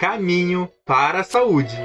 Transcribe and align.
Caminho 0.00 0.66
para 0.86 1.20
a 1.20 1.22
Saúde. 1.22 1.76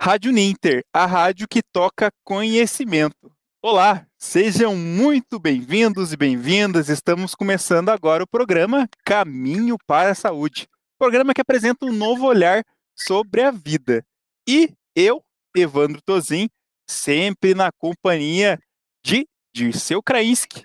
Rádio 0.00 0.32
Ninter, 0.32 0.82
a 0.92 1.06
rádio 1.06 1.46
que 1.48 1.62
toca 1.62 2.10
conhecimento. 2.24 3.30
Olá, 3.62 4.04
sejam 4.18 4.74
muito 4.74 5.38
bem-vindos 5.38 6.12
e 6.12 6.16
bem-vindas. 6.16 6.88
Estamos 6.88 7.36
começando 7.36 7.90
agora 7.90 8.24
o 8.24 8.28
programa 8.28 8.88
Caminho 9.04 9.76
para 9.86 10.10
a 10.10 10.14
Saúde, 10.16 10.66
programa 10.98 11.32
que 11.32 11.40
apresenta 11.40 11.86
um 11.86 11.92
novo 11.92 12.26
olhar 12.26 12.64
sobre 12.96 13.42
a 13.42 13.52
vida. 13.52 14.04
E 14.44 14.72
eu, 14.96 15.22
Evandro 15.60 16.00
Tozin, 16.02 16.48
sempre 16.88 17.54
na 17.54 17.70
companhia 17.72 18.58
de 19.04 19.26
Dirceu 19.54 20.02
Krainski. 20.02 20.64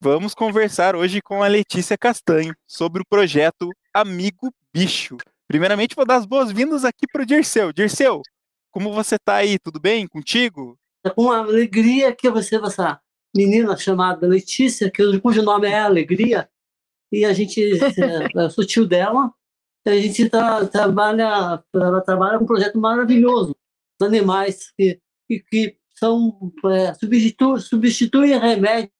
Vamos 0.00 0.34
conversar 0.34 0.94
hoje 0.94 1.22
com 1.22 1.42
a 1.42 1.48
Letícia 1.48 1.96
Castanho 1.96 2.54
sobre 2.66 3.02
o 3.02 3.06
projeto 3.08 3.70
Amigo 3.94 4.52
Bicho. 4.72 5.16
Primeiramente, 5.48 5.96
vou 5.96 6.04
dar 6.04 6.16
as 6.16 6.26
boas-vindas 6.26 6.84
aqui 6.84 7.06
para 7.10 7.22
o 7.22 7.26
Dirceu. 7.26 7.72
Dirceu, 7.72 8.20
como 8.70 8.92
você 8.92 9.14
está 9.14 9.36
aí? 9.36 9.58
Tudo 9.58 9.80
bem 9.80 10.06
contigo? 10.06 10.78
É 11.04 11.12
uma 11.16 11.38
alegria 11.38 12.14
que 12.14 12.28
você, 12.28 12.56
essa 12.56 13.00
menina 13.34 13.76
chamada 13.76 14.26
Letícia, 14.26 14.92
cujo 15.22 15.42
nome 15.42 15.68
é 15.68 15.78
Alegria, 15.78 16.48
e 17.12 17.24
a 17.24 17.32
gente, 17.32 17.60
é, 17.62 18.44
eu 18.44 18.50
sou 18.50 18.66
tio 18.66 18.86
dela, 18.86 19.32
a 19.86 19.96
gente 19.96 20.28
tá, 20.28 20.66
trabalha, 20.66 21.62
ela 21.72 22.00
trabalha 22.00 22.38
um 22.38 22.46
projeto 22.46 22.78
maravilhoso, 22.78 23.50
os 23.50 23.65
animais 24.00 24.72
que, 24.76 25.00
que, 25.28 25.40
que 25.40 25.78
são, 25.94 26.52
é, 26.66 26.94
substitu, 26.94 27.58
substituem 27.58 28.38
remédio, 28.38 28.90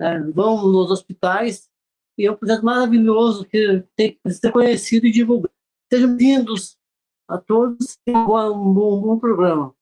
é, 0.00 0.20
vão 0.32 0.66
nos 0.66 0.90
hospitais, 0.90 1.70
e 2.18 2.26
é 2.26 2.32
um 2.32 2.36
projeto 2.36 2.64
maravilhoso 2.64 3.44
que 3.44 3.84
tem 3.94 4.18
que 4.18 4.30
ser 4.30 4.50
conhecido 4.50 5.06
e 5.06 5.12
divulgado. 5.12 5.54
Sejam 5.92 6.16
bem-vindos 6.16 6.76
a 7.28 7.38
todos 7.38 7.98
e 8.06 8.10
um 8.10 8.26
bom, 8.74 9.00
bom 9.00 9.18
programa. 9.18 9.74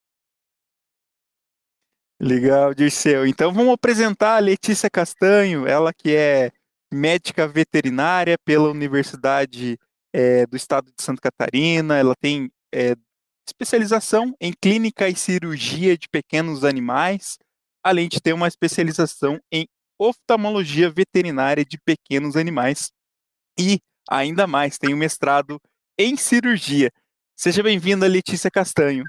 Legal, 2.21 2.75
Dirceu. 2.75 3.27
Então 3.27 3.53
vamos 3.53 3.73
apresentar 3.73 4.37
a 4.37 4.41
Letícia 4.41 4.89
Castanho, 4.91 5.67
ela 5.67 5.93
que 5.93 6.15
é 6.15 6.53
médica 6.93 7.47
veterinária 7.47 8.37
pela 8.45 8.71
Universidade 8.71 9.79
é, 10.13 10.47
do 10.47 10.57
Estado 10.57 10.93
de 10.97 11.03
Santa 11.03 11.21
Catarina. 11.21 11.97
Ela 11.97 12.15
tem 12.15 12.51
é, 12.73 12.95
especialização 13.47 14.35
em 14.41 14.53
clínica 14.53 15.09
e 15.09 15.15
cirurgia 15.15 15.97
de 15.97 16.09
pequenos 16.09 16.65
animais, 16.65 17.39
além 17.83 18.09
de 18.09 18.21
ter 18.21 18.33
uma 18.33 18.49
especialização 18.49 19.39
em 19.53 19.67
oftalmologia 19.99 20.91
veterinária 20.91 21.65
de 21.65 21.79
pequenos 21.79 22.37
animais. 22.37 22.91
E, 23.59 23.81
ainda 24.09 24.47
mais, 24.47 24.79
tem 24.79 24.95
um 24.95 24.99
mestrado 24.99 25.61
em 25.99 26.17
cirurgia. 26.17 26.91
Seja 27.37 27.63
bem-vinda, 27.63 28.07
Letícia 28.07 28.51
Castanho. 28.51 29.05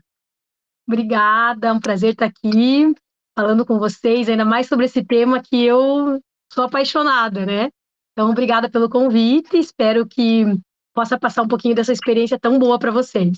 Obrigada, 0.88 1.68
é 1.68 1.72
um 1.72 1.80
prazer 1.80 2.12
estar 2.12 2.26
aqui 2.26 2.94
falando 3.36 3.66
com 3.66 3.80
vocês, 3.80 4.30
ainda 4.30 4.46
mais 4.46 4.68
sobre 4.68 4.86
esse 4.86 5.04
tema 5.04 5.42
que 5.42 5.64
eu 5.64 6.22
sou 6.54 6.64
apaixonada, 6.64 7.46
né? 7.46 7.70
Então, 8.12 8.30
obrigada 8.30 8.70
pelo 8.70 8.90
convite, 8.90 9.58
espero 9.58 10.08
que 10.08 10.46
possa 10.94 11.20
passar 11.20 11.42
um 11.42 11.48
pouquinho 11.48 11.76
dessa 11.76 11.92
experiência 11.92 12.40
tão 12.40 12.58
boa 12.58 12.80
para 12.80 12.92
vocês. 12.92 13.38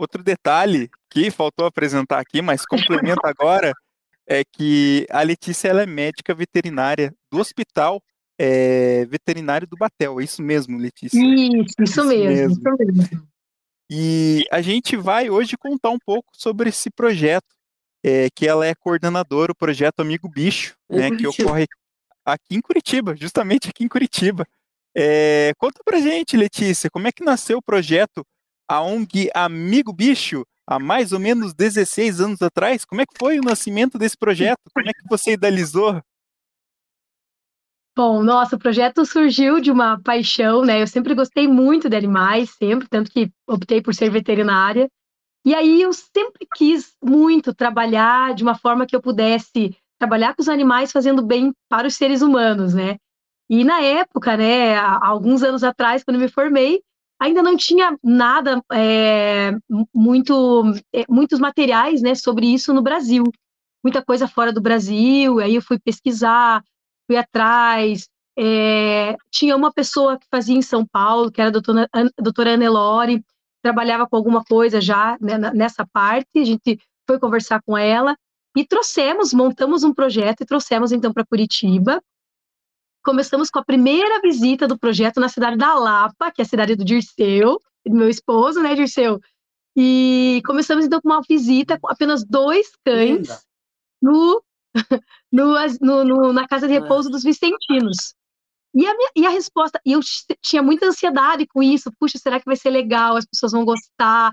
Outro 0.00 0.22
detalhe 0.22 0.88
que 1.10 1.30
faltou 1.30 1.66
apresentar 1.66 2.20
aqui, 2.20 2.40
mas 2.40 2.64
complementa 2.64 3.28
agora, 3.28 3.70
é 4.26 4.42
que 4.50 5.06
a 5.10 5.20
Letícia 5.20 5.68
ela 5.68 5.82
é 5.82 5.86
médica 5.86 6.34
veterinária 6.34 7.14
do 7.30 7.38
hospital 7.38 8.02
é, 8.38 9.04
veterinário 9.04 9.66
do 9.66 9.76
Batel. 9.76 10.18
É 10.18 10.24
isso 10.24 10.42
mesmo, 10.42 10.78
Letícia? 10.78 11.18
Isso, 11.18 11.56
isso, 11.56 11.82
isso 11.82 12.04
mesmo, 12.06 12.24
mesmo, 12.24 12.52
isso 12.54 12.94
mesmo. 12.94 13.28
E 13.90 14.46
a 14.50 14.62
gente 14.62 14.96
vai 14.96 15.28
hoje 15.28 15.54
contar 15.58 15.90
um 15.90 15.98
pouco 15.98 16.30
sobre 16.32 16.70
esse 16.70 16.88
projeto, 16.88 17.54
é, 18.02 18.28
que 18.34 18.46
ela 18.46 18.66
é 18.66 18.74
coordenadora, 18.74 19.52
o 19.52 19.54
projeto 19.54 20.00
Amigo 20.00 20.30
Bicho, 20.30 20.76
né, 20.88 21.10
que 21.10 21.26
ocorre 21.26 21.66
aqui 22.24 22.54
em 22.54 22.62
Curitiba, 22.62 23.14
justamente 23.14 23.68
aqui 23.68 23.84
em 23.84 23.88
Curitiba. 23.88 24.46
É, 24.96 25.52
conta 25.58 25.82
pra 25.84 26.00
gente, 26.00 26.38
Letícia, 26.38 26.88
como 26.88 27.06
é 27.06 27.12
que 27.12 27.22
nasceu 27.22 27.58
o 27.58 27.62
projeto 27.62 28.24
a 28.70 28.80
ONG 28.80 29.28
Amigo 29.34 29.92
Bicho, 29.92 30.46
há 30.64 30.78
mais 30.78 31.10
ou 31.10 31.18
menos 31.18 31.52
16 31.52 32.20
anos 32.20 32.40
atrás? 32.40 32.84
Como 32.84 33.00
é 33.00 33.04
que 33.04 33.18
foi 33.18 33.40
o 33.40 33.42
nascimento 33.42 33.98
desse 33.98 34.16
projeto? 34.16 34.60
Como 34.72 34.88
é 34.88 34.92
que 34.92 35.08
você 35.10 35.32
idealizou? 35.32 36.00
Bom, 37.96 38.22
nossa, 38.22 38.54
o 38.54 38.58
projeto 38.60 39.04
surgiu 39.04 39.58
de 39.58 39.72
uma 39.72 40.00
paixão, 40.00 40.64
né? 40.64 40.80
Eu 40.80 40.86
sempre 40.86 41.16
gostei 41.16 41.48
muito 41.48 41.90
de 41.90 41.96
animais, 41.96 42.50
sempre, 42.50 42.86
tanto 42.88 43.10
que 43.10 43.32
optei 43.44 43.82
por 43.82 43.92
ser 43.92 44.08
veterinária. 44.08 44.88
E 45.44 45.52
aí 45.52 45.82
eu 45.82 45.92
sempre 45.92 46.46
quis 46.54 46.94
muito 47.02 47.52
trabalhar 47.52 48.34
de 48.34 48.44
uma 48.44 48.54
forma 48.54 48.86
que 48.86 48.94
eu 48.94 49.02
pudesse 49.02 49.76
trabalhar 49.98 50.36
com 50.36 50.42
os 50.42 50.48
animais 50.48 50.92
fazendo 50.92 51.26
bem 51.26 51.52
para 51.68 51.88
os 51.88 51.96
seres 51.96 52.22
humanos, 52.22 52.72
né? 52.72 52.98
E 53.48 53.64
na 53.64 53.80
época, 53.80 54.36
né, 54.36 54.76
há 54.76 55.08
alguns 55.08 55.42
anos 55.42 55.64
atrás, 55.64 56.04
quando 56.04 56.20
me 56.20 56.28
formei, 56.28 56.80
ainda 57.20 57.42
não 57.42 57.56
tinha 57.56 57.96
nada, 58.02 58.62
é, 58.72 59.52
muito, 59.94 60.62
é, 60.92 61.04
muitos 61.08 61.38
materiais, 61.38 62.00
né, 62.00 62.14
sobre 62.14 62.46
isso 62.46 62.72
no 62.72 62.82
Brasil. 62.82 63.24
Muita 63.84 64.02
coisa 64.02 64.26
fora 64.26 64.52
do 64.52 64.60
Brasil, 64.60 65.38
aí 65.38 65.54
eu 65.54 65.62
fui 65.62 65.78
pesquisar, 65.78 66.62
fui 67.06 67.16
atrás. 67.16 68.08
É, 68.38 69.16
tinha 69.30 69.54
uma 69.54 69.72
pessoa 69.72 70.18
que 70.18 70.26
fazia 70.30 70.56
em 70.56 70.62
São 70.62 70.86
Paulo, 70.86 71.30
que 71.30 71.40
era 71.40 71.50
a 71.50 71.52
doutora, 71.52 71.88
a 71.92 72.22
doutora 72.22 72.54
Anelore, 72.54 73.22
trabalhava 73.62 74.06
com 74.06 74.16
alguma 74.16 74.42
coisa 74.42 74.80
já 74.80 75.18
né, 75.20 75.36
nessa 75.54 75.86
parte, 75.92 76.38
a 76.38 76.44
gente 76.44 76.78
foi 77.06 77.18
conversar 77.18 77.60
com 77.62 77.76
ela 77.76 78.16
e 78.56 78.64
trouxemos, 78.64 79.32
montamos 79.32 79.84
um 79.84 79.92
projeto 79.92 80.40
e 80.40 80.46
trouxemos 80.46 80.92
então 80.92 81.12
para 81.12 81.26
Curitiba. 81.26 82.02
Começamos 83.02 83.50
com 83.50 83.58
a 83.58 83.64
primeira 83.64 84.20
visita 84.20 84.68
do 84.68 84.78
projeto 84.78 85.20
na 85.20 85.28
cidade 85.28 85.56
da 85.56 85.74
Lapa, 85.74 86.30
que 86.30 86.42
é 86.42 86.44
a 86.44 86.48
cidade 86.48 86.76
do 86.76 86.84
Dirceu, 86.84 87.58
do 87.86 87.96
meu 87.96 88.08
esposo, 88.08 88.62
né, 88.62 88.74
Dirceu? 88.74 89.18
E 89.76 90.42
começamos 90.44 90.84
então 90.84 91.00
com 91.00 91.08
uma 91.08 91.22
visita 91.28 91.78
com 91.80 91.90
apenas 91.90 92.24
dois 92.24 92.70
cães 92.84 93.28
no 94.02 94.42
no, 95.32 95.54
no, 95.80 96.04
no, 96.04 96.32
na 96.32 96.46
casa 96.46 96.66
de 96.66 96.74
repouso 96.74 97.10
dos 97.10 97.22
Vicentinos. 97.22 98.14
E 98.74 98.86
a, 98.86 98.94
minha, 98.94 99.10
e 99.16 99.26
a 99.26 99.30
resposta, 99.30 99.80
e 99.84 99.92
eu 99.92 100.00
tinha 100.40 100.62
muita 100.62 100.86
ansiedade 100.86 101.46
com 101.46 101.62
isso, 101.62 101.90
puxa, 101.98 102.18
será 102.18 102.38
que 102.38 102.46
vai 102.46 102.56
ser 102.56 102.70
legal, 102.70 103.16
as 103.16 103.26
pessoas 103.26 103.50
vão 103.50 103.64
gostar, 103.64 104.32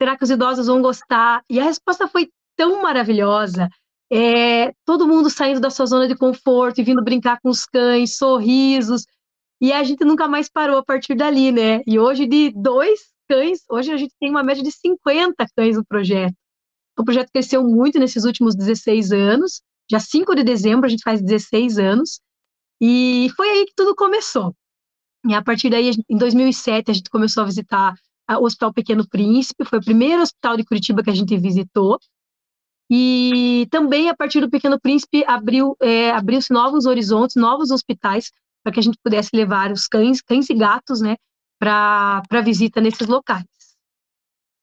será 0.00 0.16
que 0.16 0.22
os 0.22 0.30
idosos 0.30 0.68
vão 0.68 0.80
gostar? 0.80 1.42
E 1.50 1.58
a 1.58 1.64
resposta 1.64 2.06
foi 2.06 2.30
tão 2.56 2.80
maravilhosa, 2.80 3.68
é, 4.12 4.72
todo 4.84 5.08
mundo 5.08 5.30
saindo 5.30 5.60
da 5.60 5.70
sua 5.70 5.86
zona 5.86 6.06
de 6.06 6.16
conforto 6.16 6.80
e 6.80 6.84
vindo 6.84 7.02
brincar 7.02 7.38
com 7.40 7.48
os 7.48 7.64
cães, 7.64 8.16
sorrisos, 8.16 9.06
e 9.60 9.72
a 9.72 9.82
gente 9.84 10.04
nunca 10.04 10.28
mais 10.28 10.48
parou 10.50 10.78
a 10.78 10.84
partir 10.84 11.14
dali, 11.14 11.52
né? 11.52 11.80
E 11.86 11.98
hoje 11.98 12.26
de 12.26 12.52
dois 12.54 13.00
cães, 13.28 13.60
hoje 13.70 13.92
a 13.92 13.96
gente 13.96 14.14
tem 14.20 14.30
uma 14.30 14.42
média 14.42 14.62
de 14.62 14.72
50 14.72 15.46
cães 15.56 15.76
no 15.76 15.84
projeto. 15.84 16.34
O 16.98 17.04
projeto 17.04 17.30
cresceu 17.32 17.62
muito 17.64 17.98
nesses 17.98 18.24
últimos 18.24 18.54
16 18.54 19.12
anos, 19.12 19.62
Dia 19.92 20.00
5 20.00 20.34
de 20.34 20.42
dezembro, 20.42 20.86
a 20.86 20.88
gente 20.88 21.02
faz 21.02 21.20
16 21.20 21.78
anos. 21.78 22.20
E 22.80 23.28
foi 23.36 23.48
aí 23.48 23.66
que 23.66 23.74
tudo 23.76 23.94
começou. 23.94 24.54
E 25.28 25.34
a 25.34 25.42
partir 25.42 25.68
daí, 25.68 25.90
em 26.08 26.16
2007, 26.16 26.90
a 26.90 26.94
gente 26.94 27.10
começou 27.10 27.42
a 27.42 27.46
visitar 27.46 27.94
o 28.30 28.44
Hospital 28.46 28.72
Pequeno 28.72 29.06
Príncipe, 29.06 29.66
foi 29.66 29.78
o 29.78 29.84
primeiro 29.84 30.22
hospital 30.22 30.56
de 30.56 30.64
Curitiba 30.64 31.02
que 31.02 31.10
a 31.10 31.14
gente 31.14 31.36
visitou. 31.36 31.98
E 32.94 33.66
também, 33.70 34.10
a 34.10 34.14
partir 34.14 34.42
do 34.42 34.50
Pequeno 34.50 34.78
Príncipe, 34.78 35.24
abriu, 35.26 35.74
é, 35.80 36.10
abriu-se 36.10 36.52
novos 36.52 36.84
horizontes, 36.84 37.36
novos 37.36 37.70
hospitais, 37.70 38.30
para 38.62 38.70
que 38.70 38.80
a 38.80 38.82
gente 38.82 38.98
pudesse 39.02 39.30
levar 39.34 39.72
os 39.72 39.88
cães, 39.88 40.20
cães 40.20 40.50
e 40.50 40.54
gatos, 40.54 41.00
né, 41.00 41.16
para 41.58 42.20
visita 42.44 42.82
nesses 42.82 43.08
locais. 43.08 43.46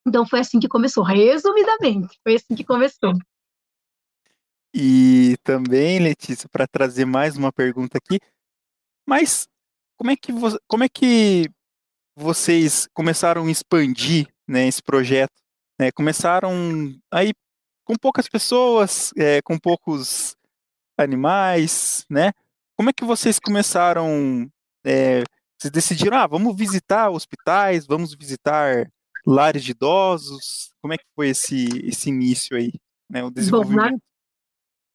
Então, 0.07 0.27
foi 0.27 0.41
assim 0.41 0.59
que 0.59 0.67
começou, 0.67 1.03
resumidamente, 1.03 2.19
foi 2.21 2.35
assim 2.35 2.53
que 2.53 2.63
começou. 2.63 3.13
E 4.75 5.35
também, 5.43 5.97
Letícia, 5.97 6.47
para 6.51 6.67
trazer 6.67 7.05
mais 7.05 7.35
uma 7.35 7.51
pergunta 7.51 7.97
aqui, 7.97 8.19
mas 9.07 9.47
como 9.97 10.11
é 10.11 10.15
que, 10.15 10.31
vo 10.31 10.55
como 10.67 10.83
é 10.83 10.87
que 10.87 11.49
vocês 12.15 12.87
começaram 12.93 13.47
a 13.47 13.51
expandir 13.51 14.27
né, 14.47 14.67
esse 14.67 14.83
projeto? 14.83 15.33
Né? 15.79 15.91
Começaram 15.91 16.53
aí 17.11 17.33
com 17.89 17.95
poucas 17.95 18.30
pessoas, 18.30 19.12
é, 19.18 19.41
com 19.41 19.57
poucos 19.57 20.36
animais, 20.95 22.06
né? 22.07 22.31
Como 22.77 22.91
é 22.91 22.94
que 22.94 23.03
vocês 23.03 23.39
começaram? 23.39 24.47
É, 24.86 25.24
vocês 25.57 25.71
decidiram, 25.71 26.15
ah, 26.15 26.27
vamos 26.27 26.56
visitar 26.56 27.09
hospitais, 27.09 27.88
vamos 27.88 28.13
visitar 28.13 28.88
lares 29.25 29.63
de 29.63 29.71
idosos? 29.71 30.71
Como 30.80 30.94
é 30.94 30.97
que 30.97 31.06
foi 31.15 31.30
esse, 31.30 31.68
esse 31.83 32.09
início 32.09 32.56
aí, 32.56 32.71
né, 33.09 33.24
o 33.24 33.31
desenvolvimento? 33.31 33.94
Bom, 33.94 34.00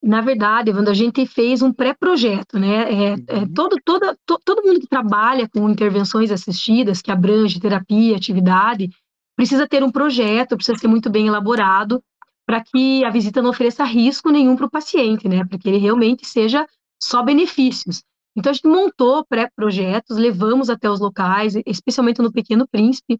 na, 0.00 0.18
na 0.18 0.20
verdade, 0.20 0.70
Evandro, 0.70 0.92
a 0.92 0.94
gente 0.94 1.26
fez 1.26 1.62
um 1.62 1.72
pré-projeto, 1.72 2.60
né? 2.60 2.84
É, 2.84 3.14
é 3.26 3.38
uhum. 3.38 3.52
todo, 3.52 3.76
toda, 3.84 4.16
to, 4.24 4.38
todo 4.44 4.62
mundo 4.64 4.78
que 4.78 4.86
trabalha 4.86 5.48
com 5.48 5.68
intervenções 5.68 6.30
assistidas, 6.30 7.02
que 7.02 7.10
abrange 7.10 7.58
terapia, 7.58 8.16
atividade, 8.16 8.88
precisa 9.34 9.66
ter 9.66 9.82
um 9.82 9.90
projeto, 9.90 10.56
precisa 10.56 10.78
ser 10.78 10.86
muito 10.86 11.10
bem 11.10 11.26
elaborado 11.26 12.00
para 12.46 12.62
que 12.62 13.04
a 13.04 13.10
visita 13.10 13.40
não 13.40 13.50
ofereça 13.50 13.84
risco 13.84 14.30
nenhum 14.30 14.56
para 14.56 14.66
o 14.66 14.70
paciente, 14.70 15.28
né? 15.28 15.44
Para 15.44 15.58
que 15.58 15.68
ele 15.68 15.78
realmente 15.78 16.26
seja 16.26 16.66
só 17.00 17.22
benefícios. 17.22 18.02
Então 18.36 18.50
a 18.50 18.52
gente 18.52 18.66
montou 18.66 19.24
pré-projetos, 19.24 20.16
levamos 20.16 20.68
até 20.68 20.90
os 20.90 21.00
locais, 21.00 21.54
especialmente 21.66 22.20
no 22.20 22.32
Pequeno 22.32 22.66
Príncipe, 22.68 23.18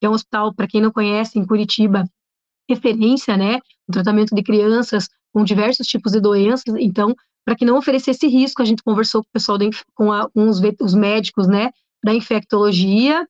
que 0.00 0.06
é 0.06 0.10
um 0.10 0.12
hospital, 0.12 0.54
para 0.54 0.66
quem 0.66 0.80
não 0.80 0.90
conhece, 0.90 1.38
em 1.38 1.46
Curitiba, 1.46 2.04
referência, 2.68 3.36
né? 3.36 3.60
Tratamento 3.90 4.34
de 4.34 4.42
crianças 4.42 5.08
com 5.32 5.44
diversos 5.44 5.86
tipos 5.86 6.12
de 6.12 6.20
doenças. 6.20 6.74
Então, 6.78 7.14
para 7.44 7.54
que 7.54 7.64
não 7.64 7.78
oferecesse 7.78 8.26
risco, 8.26 8.60
a 8.60 8.64
gente 8.64 8.82
conversou 8.82 9.22
com 9.22 9.28
o 9.28 9.32
pessoal, 9.32 9.58
com, 9.94 10.12
a, 10.12 10.28
com 10.30 10.48
os, 10.48 10.60
os, 10.80 10.94
médicos, 10.94 11.46
né? 11.46 11.70
Da 12.04 12.12
infectologia, 12.12 13.26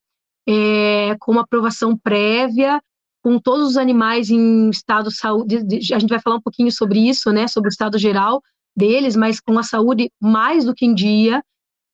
é, 0.49 1.17
com 1.21 1.33
uma 1.33 1.43
aprovação 1.43 1.97
prévia, 1.97 2.81
com 3.27 3.41
todos 3.41 3.71
os 3.71 3.77
animais 3.77 4.31
em 4.31 4.71
estado 4.71 5.09
de 5.09 5.17
saúde. 5.17 5.57
A 5.93 5.99
gente 5.99 6.11
vai 6.11 6.21
falar 6.21 6.37
um 6.37 6.41
pouquinho 6.41 6.71
sobre 6.71 7.09
isso, 7.09 7.33
né? 7.33 7.49
Sobre 7.49 7.69
o 7.69 7.73
estado 7.73 7.99
geral 7.99 8.41
deles, 8.77 9.17
mas 9.17 9.41
com 9.41 9.59
a 9.59 9.65
saúde 9.65 10.13
mais 10.23 10.65
do 10.65 10.73
que 10.73 10.87
em 10.87 10.95
dia. 10.95 11.43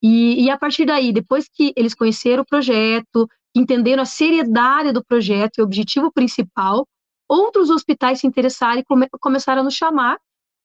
E, 0.02 0.44
e 0.44 0.50
a 0.50 0.58
partir 0.58 0.84
daí, 0.84 1.10
depois 1.10 1.48
que 1.50 1.72
eles 1.74 1.94
conheceram 1.94 2.42
o 2.42 2.46
projeto, 2.46 3.26
entenderam 3.56 4.02
a 4.02 4.04
seriedade 4.04 4.92
do 4.92 5.02
projeto 5.02 5.56
e 5.56 5.62
o 5.62 5.64
objetivo 5.64 6.12
principal, 6.12 6.86
outros 7.26 7.70
hospitais 7.70 8.20
se 8.20 8.26
interessaram 8.26 8.80
e 8.80 8.84
come, 8.84 9.08
começaram 9.18 9.62
a 9.62 9.64
nos 9.64 9.74
chamar 9.74 10.18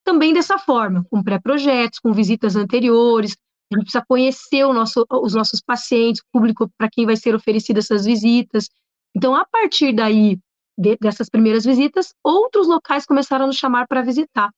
também 0.04 0.34
dessa 0.34 0.58
forma, 0.58 1.02
com 1.10 1.22
pré-projetos, 1.22 1.98
com 1.98 2.12
visitas 2.12 2.56
anteriores. 2.56 3.34
A 3.72 3.74
gente 3.74 3.84
precisa 3.84 4.04
conhecer 4.06 4.66
nosso, 4.66 5.06
os 5.10 5.32
nossos 5.32 5.62
pacientes, 5.62 6.20
o 6.20 6.26
público 6.30 6.70
para 6.76 6.90
quem 6.90 7.06
vai 7.06 7.16
ser 7.16 7.34
oferecidas 7.34 7.86
essas 7.86 8.04
visitas. 8.04 8.68
Então, 9.16 9.34
a 9.34 9.46
partir 9.46 9.94
daí, 9.94 10.38
de, 10.78 10.96
dessas 11.00 11.28
primeiras 11.28 11.64
visitas, 11.64 12.14
outros 12.22 12.68
locais 12.68 13.04
começaram 13.04 13.44
a 13.44 13.48
nos 13.48 13.56
chamar 13.56 13.86
para 13.88 14.00
visitar. 14.02 14.50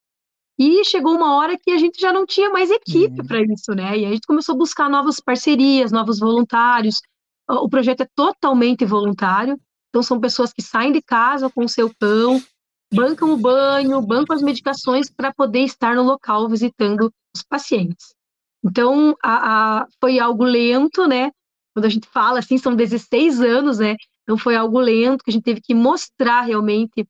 E 0.58 0.84
chegou 0.84 1.17
uma 1.17 1.37
hora 1.37 1.56
que 1.58 1.70
a 1.70 1.78
gente 1.78 1.99
já 1.99 2.12
não 2.12 2.26
tinha 2.26 2.50
mais 2.50 2.70
equipe 2.70 3.22
uhum. 3.22 3.26
para 3.26 3.40
isso, 3.40 3.72
né? 3.75 3.99
E 3.99 4.05
a 4.05 4.11
gente 4.11 4.26
começou 4.26 4.55
a 4.55 4.58
buscar 4.58 4.90
novas 4.90 5.19
parcerias, 5.19 5.90
novos 5.90 6.20
voluntários. 6.20 7.00
O 7.49 7.69
projeto 7.69 8.02
é 8.02 8.08
totalmente 8.14 8.84
voluntário, 8.84 9.58
então 9.88 10.02
são 10.02 10.20
pessoas 10.20 10.52
que 10.52 10.61
saem 10.61 10.93
de 10.93 11.00
casa 11.00 11.49
com 11.49 11.64
o 11.64 11.69
seu 11.69 11.90
cão, 11.99 12.40
bancam 12.93 13.32
o 13.32 13.37
banho, 13.38 14.02
bancam 14.02 14.37
as 14.37 14.43
medicações 14.43 15.11
para 15.11 15.32
poder 15.32 15.61
estar 15.61 15.96
no 15.96 16.02
local 16.02 16.46
visitando 16.49 17.11
os 17.34 17.43
pacientes. 17.43 18.14
Então, 18.62 19.17
a, 19.22 19.81
a, 19.81 19.87
foi 19.99 20.19
algo 20.19 20.44
lento, 20.44 21.06
né? 21.06 21.31
Quando 21.75 21.87
a 21.87 21.88
gente 21.88 22.06
fala 22.08 22.40
assim, 22.40 22.58
são 22.58 22.76
16 22.76 23.40
anos, 23.40 23.78
né? 23.78 23.96
Então 24.22 24.37
foi 24.38 24.55
algo 24.56 24.78
lento 24.78 25.25
que 25.25 25.31
a 25.31 25.32
gente 25.32 25.44
teve 25.44 25.61
que 25.61 25.75
mostrar 25.75 26.43
realmente 26.43 27.06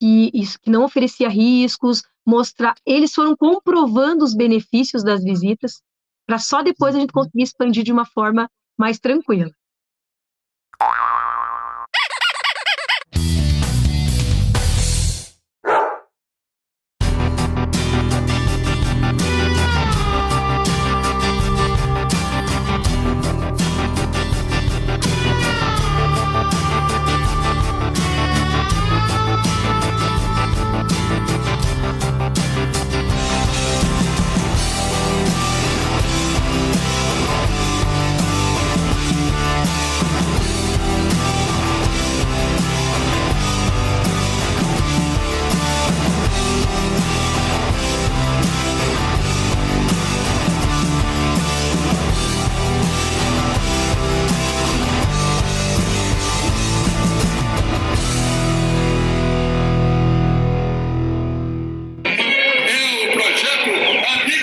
que 0.00 0.30
isso 0.32 0.58
que 0.60 0.70
não 0.70 0.84
oferecia 0.84 1.28
riscos, 1.28 2.02
mostrar, 2.26 2.74
eles 2.86 3.12
foram 3.12 3.34
comprovando 3.36 4.24
os 4.24 4.34
benefícios 4.34 5.02
das 5.02 5.24
visitas, 5.24 5.80
para 6.26 6.38
só 6.38 6.62
depois 6.62 6.94
a 6.94 7.00
gente 7.00 7.10
uhum. 7.10 7.22
conseguir 7.22 7.42
expandir 7.42 7.82
de 7.82 7.92
uma 7.92 8.04
forma 8.04 8.48
mais 8.78 8.98
tranquila. 8.98 9.50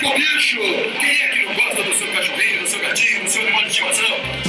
O 0.06 0.14
bicho, 0.14 0.60
Quem 1.00 1.22
é 1.22 1.28
que 1.30 1.44
não 1.46 1.54
gosta 1.54 1.82
do 1.82 1.92
seu 1.94 2.06
cachorrinho, 2.12 2.60
do 2.60 2.68
seu 2.68 2.80
gatinho, 2.80 3.24
do 3.24 3.30
seu 3.30 3.42
animal 3.42 3.62
de 3.62 3.68
estimação? 3.70 4.45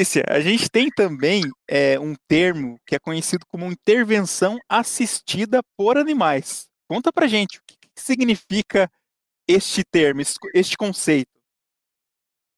Letícia, 0.00 0.24
a 0.30 0.40
gente 0.40 0.70
tem 0.70 0.88
também 0.88 1.42
é, 1.68 2.00
um 2.00 2.14
termo 2.26 2.78
que 2.86 2.94
é 2.94 2.98
conhecido 2.98 3.44
como 3.46 3.70
intervenção 3.70 4.56
assistida 4.66 5.60
por 5.76 5.98
animais. 5.98 6.68
Conta 6.88 7.12
pra 7.12 7.26
gente 7.26 7.58
o 7.58 7.60
que, 7.66 7.76
que 7.76 7.88
significa 8.00 8.90
este 9.46 9.84
termo, 9.84 10.22
este 10.54 10.74
conceito. 10.74 11.28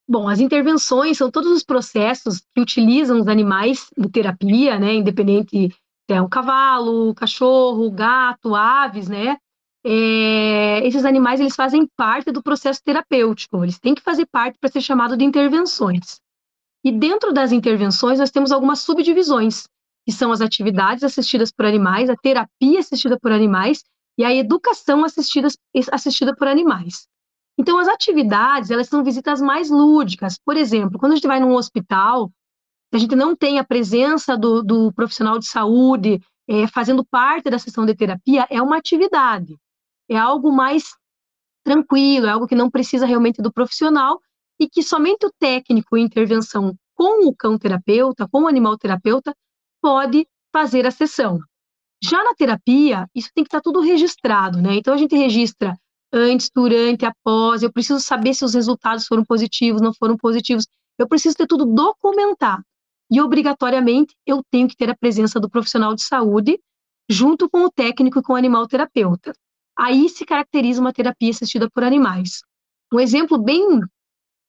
Bom, 0.09 0.29
as 0.29 0.39
intervenções 0.39 1.19
são 1.19 1.33
todos 1.33 1.51
os 1.51 1.65
processos 1.65 2.45
que 2.55 2.61
utilizam 2.61 3.21
os 3.21 3.27
animais 3.27 3.89
de 3.99 4.09
terapia, 4.09 4.79
né, 4.79 4.95
independente 4.95 5.69
se 6.09 6.15
é 6.15 6.23
um 6.23 6.29
cavalo, 6.29 7.13
cachorro, 7.13 7.91
gato, 7.91 8.55
aves, 8.55 9.09
né, 9.09 9.37
é, 9.85 10.87
esses 10.87 11.05
animais 11.05 11.41
eles 11.41 11.57
fazem 11.57 11.89
parte 11.97 12.31
do 12.31 12.41
processo 12.41 12.81
terapêutico, 12.85 13.65
eles 13.65 13.81
têm 13.81 13.97
que 13.97 14.03
fazer 14.03 14.27
parte 14.27 14.57
para 14.61 14.71
ser 14.71 14.81
chamado 14.81 15.17
de 15.17 15.25
intervenções. 15.25 16.22
E 16.85 16.91
dentro 16.91 17.33
das 17.33 17.53
intervenções, 17.53 18.19
nós 18.19 18.31
temos 18.31 18.51
algumas 18.51 18.81
subdivisões, 18.81 19.69
que 20.05 20.13
são 20.13 20.33
as 20.33 20.41
atividades 20.41 21.05
assistidas 21.05 21.53
por 21.53 21.65
animais, 21.65 22.11
a 22.11 22.17
terapia 22.17 22.81
assistida 22.81 23.19
por 23.19 23.31
animais 23.31 23.85
e 24.19 24.25
a 24.25 24.35
educação 24.35 25.05
assistida, 25.05 25.49
assistida 25.93 26.35
por 26.35 26.49
animais. 26.49 27.07
Então, 27.59 27.79
as 27.79 27.87
atividades, 27.87 28.71
elas 28.71 28.89
são 28.89 29.05
visitas 29.05 29.41
mais 29.41 29.71
lúdicas. 29.71 30.39
Por 30.45 30.57
exemplo, 30.57 30.99
quando 30.99 31.13
a 31.13 31.15
gente 31.15 31.27
vai 31.27 31.39
num 31.39 31.55
hospital, 31.55 32.31
a 32.93 32.99
gente 32.99 33.15
não 33.15 33.37
tem 33.37 33.59
a 33.59 33.65
presença 33.65 34.37
do, 34.37 34.63
do 34.63 34.93
profissional 34.93 35.39
de 35.39 35.47
saúde 35.47 36.21
é, 36.49 36.67
fazendo 36.67 37.05
parte 37.05 37.49
da 37.49 37.59
sessão 37.59 37.87
de 37.87 37.95
terapia, 37.95 38.47
é 38.51 38.61
uma 38.61 38.77
atividade. 38.77 39.57
É 40.09 40.17
algo 40.17 40.51
mais 40.51 40.95
tranquilo, 41.65 42.27
é 42.27 42.31
algo 42.31 42.47
que 42.47 42.55
não 42.55 42.71
precisa 42.71 43.07
realmente 43.07 43.41
do 43.41 43.53
profissional 43.53 44.21
e 44.63 44.69
que 44.69 44.81
somente 44.81 45.27
o 45.27 45.33
técnico 45.41 45.97
em 45.97 46.05
intervenção 46.05 46.77
com 46.95 47.29
o 47.29 47.35
cão 47.35 47.59
terapeuta, 47.59 48.29
com 48.29 48.43
o 48.45 48.47
animal 48.47 48.79
terapeuta, 48.79 49.35
pode 49.83 50.25
fazer 50.53 50.87
a 50.87 50.93
sessão. 50.93 51.41
Já 52.01 52.23
na 52.23 52.33
terapia, 52.35 53.09
isso 53.13 53.29
tem 53.35 53.43
que 53.43 53.49
estar 53.49 53.61
tudo 53.61 53.81
registrado, 53.81 54.63
né? 54.63 54.77
Então 54.77 54.95
a 54.95 54.97
gente 54.97 55.17
registra 55.17 55.77
antes, 56.13 56.49
durante, 56.55 57.05
após. 57.05 57.65
Eu 57.65 57.73
preciso 57.73 57.99
saber 57.99 58.35
se 58.35 58.45
os 58.45 58.55
resultados 58.55 59.05
foram 59.07 59.25
positivos, 59.25 59.83
não 59.83 59.93
foram 59.93 60.17
positivos. 60.17 60.65
Eu 60.97 61.09
preciso 61.09 61.37
ter 61.37 61.49
tudo 61.49 61.65
documentado. 61.65 62.63
E 63.11 63.21
obrigatoriamente 63.21 64.15
eu 64.25 64.43
tenho 64.49 64.69
que 64.69 64.77
ter 64.77 64.89
a 64.89 64.97
presença 64.97 65.41
do 65.41 65.51
profissional 65.51 65.93
de 65.93 66.05
saúde 66.05 66.61
junto 67.11 67.51
com 67.51 67.65
o 67.65 67.71
técnico 67.71 68.21
e 68.21 68.23
com 68.23 68.35
o 68.35 68.37
animal 68.37 68.69
terapeuta. 68.69 69.33
Aí 69.77 70.09
se 70.09 70.25
caracteriza 70.25 70.81
uma 70.81 70.93
terapia 70.93 71.31
assistida 71.31 71.69
por 71.69 71.83
animais. 71.83 72.43
Um 72.93 73.01
exemplo 73.01 73.43
bem 73.43 73.81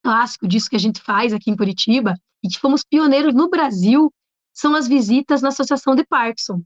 clássico 0.03 0.47
disso 0.47 0.69
que 0.69 0.75
a 0.75 0.79
gente 0.79 1.01
faz 1.01 1.33
aqui 1.33 1.49
em 1.49 1.55
Curitiba 1.55 2.15
e 2.43 2.49
que 2.49 2.59
fomos 2.59 2.83
pioneiros 2.83 3.33
no 3.33 3.49
Brasil 3.49 4.13
são 4.53 4.75
as 4.75 4.87
visitas 4.87 5.41
na 5.41 5.49
Associação 5.49 5.95
de 5.95 6.05
Parkinson. 6.05 6.61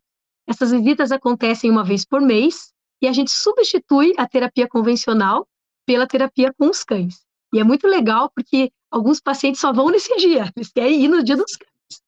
Essas 0.48 0.72
visitas 0.72 1.12
acontecem 1.12 1.70
uma 1.70 1.84
vez 1.84 2.04
por 2.04 2.20
mês 2.20 2.74
e 3.02 3.08
a 3.08 3.14
gente 3.14 3.32
substitui 3.32 4.14
a 4.18 4.28
terapia 4.28 4.68
convencional 4.68 5.48
pela 5.86 6.08
terapia 6.08 6.54
com 6.58 6.70
os 6.70 6.84
cães. 6.84 7.26
E 7.54 7.60
é 7.60 7.64
muito 7.64 7.88
legal 7.88 8.32
porque 8.36 8.72
alguns 8.92 9.22
pacientes 9.22 9.62
só 9.62 9.72
vão 9.72 9.90
nesse 9.90 10.16
dia, 10.18 10.52
eles 10.56 10.72
querem 10.72 11.04
ir 11.04 11.08
no 11.08 11.24
dia 11.24 11.38
dos 11.38 11.56
cães. 11.56 12.02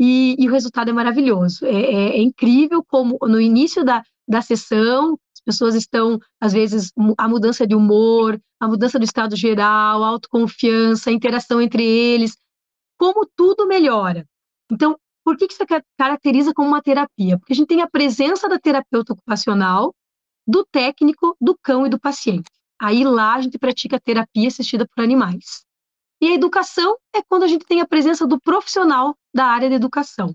E, 0.00 0.34
e 0.38 0.48
o 0.48 0.52
resultado 0.52 0.90
é 0.90 0.92
maravilhoso. 0.92 1.64
É, 1.64 1.70
é, 1.70 2.16
é, 2.16 2.20
incrível 2.20 2.82
como 2.82 3.18
no 3.22 3.40
início 3.40 3.84
da, 3.84 4.02
da 4.26 4.42
sessão 4.42 5.18
pessoas 5.42 5.74
estão, 5.74 6.18
às 6.40 6.52
vezes, 6.52 6.92
a 7.18 7.28
mudança 7.28 7.66
de 7.66 7.74
humor, 7.74 8.40
a 8.60 8.68
mudança 8.68 8.98
do 8.98 9.04
estado 9.04 9.36
geral, 9.36 10.02
a 10.02 10.08
autoconfiança, 10.08 11.10
a 11.10 11.12
interação 11.12 11.60
entre 11.60 11.84
eles, 11.84 12.36
como 12.98 13.26
tudo 13.36 13.66
melhora. 13.66 14.26
Então, 14.70 14.96
por 15.24 15.36
que, 15.36 15.46
que 15.46 15.54
isso 15.54 15.64
caracteriza 15.98 16.52
como 16.54 16.68
uma 16.68 16.82
terapia? 16.82 17.38
Porque 17.38 17.52
a 17.52 17.56
gente 17.56 17.68
tem 17.68 17.82
a 17.82 17.90
presença 17.90 18.48
da 18.48 18.58
terapeuta 18.58 19.12
ocupacional, 19.12 19.94
do 20.46 20.64
técnico, 20.64 21.36
do 21.40 21.56
cão 21.62 21.86
e 21.86 21.90
do 21.90 22.00
paciente. 22.00 22.50
Aí 22.80 23.04
lá 23.04 23.34
a 23.34 23.40
gente 23.40 23.58
pratica 23.58 24.00
terapia 24.00 24.48
assistida 24.48 24.86
por 24.86 25.02
animais. 25.02 25.64
E 26.20 26.28
a 26.28 26.34
educação 26.34 26.96
é 27.14 27.22
quando 27.22 27.44
a 27.44 27.48
gente 27.48 27.64
tem 27.64 27.80
a 27.80 27.86
presença 27.86 28.26
do 28.26 28.40
profissional 28.40 29.16
da 29.34 29.46
área 29.46 29.68
de 29.68 29.74
educação. 29.74 30.34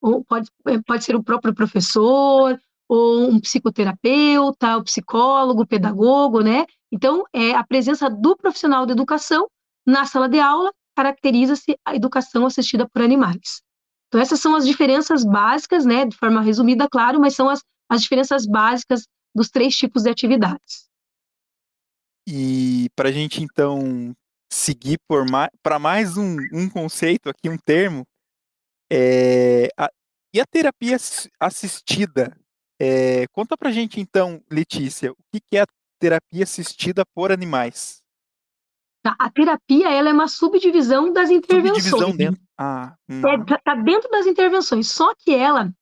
Ou 0.00 0.24
pode, 0.24 0.50
é, 0.66 0.80
pode 0.80 1.04
ser 1.04 1.16
o 1.16 1.22
próprio 1.22 1.54
professor, 1.54 2.58
ou 2.88 3.28
um 3.28 3.38
psicoterapeuta, 3.38 4.78
o 4.78 4.84
psicólogo, 4.84 5.62
o 5.62 5.66
pedagogo, 5.66 6.40
né? 6.40 6.64
Então, 6.90 7.24
é 7.32 7.52
a 7.54 7.62
presença 7.62 8.08
do 8.08 8.36
profissional 8.36 8.86
de 8.86 8.92
educação 8.92 9.46
na 9.86 10.06
sala 10.06 10.28
de 10.28 10.40
aula 10.40 10.72
caracteriza-se 10.96 11.78
a 11.84 11.94
educação 11.94 12.46
assistida 12.46 12.88
por 12.88 13.02
animais. 13.02 13.62
Então, 14.08 14.20
essas 14.20 14.40
são 14.40 14.56
as 14.56 14.66
diferenças 14.66 15.22
básicas, 15.22 15.84
né? 15.84 16.06
De 16.06 16.16
forma 16.16 16.40
resumida, 16.40 16.88
claro, 16.90 17.20
mas 17.20 17.34
são 17.34 17.48
as, 17.48 17.62
as 17.88 18.02
diferenças 18.02 18.46
básicas 18.46 19.06
dos 19.34 19.50
três 19.50 19.76
tipos 19.76 20.02
de 20.04 20.10
atividades. 20.10 20.88
E 22.26 22.88
para 22.96 23.10
a 23.10 23.12
gente 23.12 23.42
então 23.42 24.14
seguir 24.50 24.98
para 25.62 25.78
mais 25.78 26.16
um, 26.16 26.36
um, 26.52 26.68
conceito 26.68 27.28
aqui, 27.28 27.48
um 27.48 27.56
termo, 27.58 28.04
é, 28.90 29.68
a, 29.78 29.90
e 30.34 30.40
a 30.40 30.46
terapia 30.46 30.96
assistida? 31.38 32.36
É, 32.80 33.26
conta 33.28 33.56
para 33.56 33.70
a 33.70 33.72
gente 33.72 34.00
então, 34.00 34.40
Letícia, 34.50 35.12
o 35.12 35.16
que, 35.32 35.56
é 35.56 35.62
a 35.62 35.66
terapia 35.98 36.44
assistida 36.44 37.04
por 37.14 37.32
animais? 37.32 38.00
Tá, 39.02 39.16
a 39.18 39.30
terapia 39.30 39.90
ela 39.90 40.10
é 40.10 40.12
uma 40.12 40.28
subdivisão 40.28 41.12
das 41.12 41.30
intervenções. 41.30 41.84
Subdivisão 41.84 42.16
dentro. 42.16 42.40
Ah, 42.56 42.94
hum. 43.08 43.20
é, 43.26 43.44
tá, 43.44 43.58
tá 43.64 43.74
dentro 43.74 44.08
das 44.10 44.26
intervenções, 44.26 44.90
só 44.90 45.12
que 45.18 45.34
ela 45.34 45.72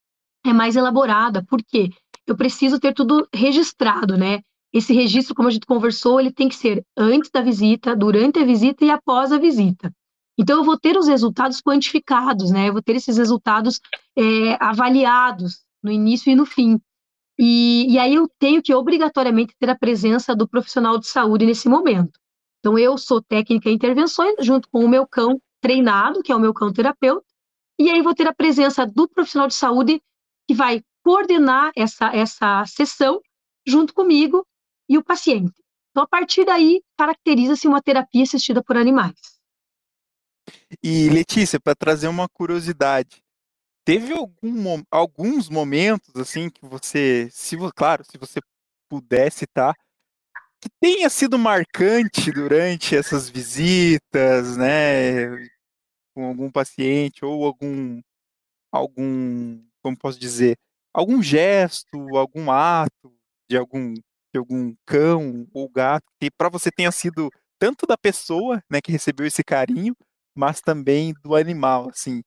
é 0.45 0.53
mais 0.53 0.75
elaborada, 0.75 1.43
porque 1.47 1.89
eu 2.25 2.35
preciso 2.35 2.79
ter 2.79 2.93
tudo 2.93 3.27
registrado, 3.33 4.17
né? 4.17 4.41
Esse 4.73 4.93
registro, 4.93 5.33
como 5.33 5.47
a 5.47 5.51
gente 5.51 5.65
conversou, 5.65 6.19
ele 6.19 6.31
tem 6.31 6.49
que 6.49 6.55
ser 6.55 6.83
antes 6.95 7.31
da 7.31 7.41
visita, 7.41 7.95
durante 7.95 8.39
a 8.39 8.45
visita 8.45 8.83
e 8.83 8.89
após 8.89 9.31
a 9.31 9.37
visita. 9.37 9.91
Então, 10.37 10.57
eu 10.57 10.63
vou 10.63 10.77
ter 10.77 10.97
os 10.97 11.07
resultados 11.07 11.61
quantificados, 11.61 12.51
né? 12.51 12.69
Eu 12.69 12.73
vou 12.73 12.81
ter 12.81 12.95
esses 12.95 13.17
resultados 13.17 13.79
é, 14.15 14.55
avaliados 14.59 15.61
no 15.81 15.91
início 15.91 16.31
e 16.31 16.35
no 16.35 16.45
fim. 16.45 16.79
E, 17.39 17.93
e 17.93 17.99
aí 17.99 18.15
eu 18.15 18.27
tenho 18.39 18.61
que 18.61 18.73
obrigatoriamente 18.73 19.53
ter 19.59 19.69
a 19.69 19.77
presença 19.77 20.35
do 20.35 20.47
profissional 20.47 20.97
de 20.97 21.07
saúde 21.07 21.45
nesse 21.45 21.69
momento. 21.69 22.19
Então, 22.59 22.77
eu 22.77 22.97
sou 22.97 23.21
técnica 23.21 23.69
em 23.69 23.73
intervenções, 23.73 24.35
junto 24.39 24.67
com 24.69 24.83
o 24.83 24.89
meu 24.89 25.07
cão 25.07 25.39
treinado, 25.61 26.21
que 26.23 26.31
é 26.31 26.35
o 26.35 26.39
meu 26.39 26.53
cão 26.53 26.73
terapeuta, 26.73 27.25
e 27.79 27.89
aí 27.91 28.01
vou 28.01 28.15
ter 28.15 28.27
a 28.27 28.33
presença 28.33 28.85
do 28.85 29.07
profissional 29.07 29.47
de 29.47 29.53
saúde 29.53 30.01
que 30.47 30.55
vai 30.55 30.81
coordenar 31.03 31.71
essa, 31.75 32.07
essa 32.15 32.65
sessão 32.65 33.21
junto 33.65 33.93
comigo 33.93 34.45
e 34.89 34.97
o 34.97 35.03
paciente. 35.03 35.53
Então, 35.91 36.03
a 36.03 36.07
partir 36.07 36.45
daí, 36.45 36.81
caracteriza-se 36.97 37.67
uma 37.67 37.81
terapia 37.81 38.23
assistida 38.23 38.63
por 38.63 38.77
animais. 38.77 39.15
E, 40.83 41.09
Letícia, 41.09 41.59
para 41.59 41.75
trazer 41.75 42.07
uma 42.07 42.27
curiosidade, 42.29 43.21
teve 43.87 44.11
algum, 44.11 44.83
alguns 44.91 45.47
momentos, 45.47 46.13
assim, 46.17 46.49
que 46.49 46.65
você, 46.65 47.29
se, 47.31 47.55
claro, 47.73 48.03
se 48.03 48.17
você 48.17 48.41
puder 48.89 49.31
citar, 49.31 49.73
que 50.61 50.69
tenha 50.81 51.09
sido 51.09 51.39
marcante 51.39 52.31
durante 52.31 52.95
essas 52.95 53.29
visitas, 53.29 54.57
né, 54.57 55.27
com 56.15 56.25
algum 56.27 56.51
paciente 56.51 57.25
ou 57.25 57.45
algum, 57.45 58.01
algum, 58.71 59.61
como 59.83 59.97
posso 59.97 60.19
dizer, 60.19 60.57
algum 60.93 61.21
gesto, 61.23 62.17
algum 62.17 62.51
ato 62.51 63.13
de 63.49 63.57
algum, 63.57 63.93
de 63.95 64.37
algum 64.39 64.75
cão 64.85 65.47
ou 65.53 65.69
gato 65.69 66.05
que 66.21 66.31
para 66.31 66.49
você 66.49 66.71
tenha 66.71 66.91
sido 66.91 67.29
tanto 67.59 67.85
da 67.87 67.97
pessoa, 67.97 68.61
né, 68.69 68.81
que 68.81 68.91
recebeu 68.91 69.27
esse 69.27 69.43
carinho, 69.43 69.95
mas 70.35 70.61
também 70.61 71.13
do 71.23 71.35
animal, 71.35 71.89
assim. 71.89 72.23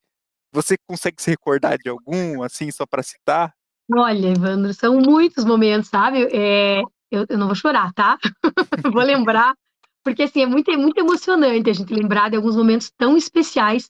Você 0.53 0.75
consegue 0.87 1.21
se 1.21 1.29
recordar 1.29 1.77
de 1.77 1.89
algum, 1.89 2.43
assim, 2.43 2.69
só 2.71 2.85
para 2.85 3.03
citar? 3.03 3.53
Olha, 3.93 4.29
Evandro, 4.29 4.73
são 4.73 4.99
muitos 4.99 5.43
momentos, 5.45 5.89
sabe? 5.89 6.27
É, 6.31 6.81
eu, 7.11 7.25
eu 7.29 7.37
não 7.37 7.47
vou 7.47 7.55
chorar, 7.55 7.91
tá? 7.93 8.17
vou 8.93 9.03
lembrar, 9.03 9.53
porque 10.03 10.23
assim, 10.23 10.41
é 10.41 10.45
muito, 10.45 10.71
é 10.71 10.77
muito 10.77 10.99
emocionante 10.99 11.69
a 11.69 11.73
gente 11.73 11.93
lembrar 11.93 12.29
de 12.29 12.35
alguns 12.35 12.55
momentos 12.55 12.91
tão 12.97 13.17
especiais 13.17 13.89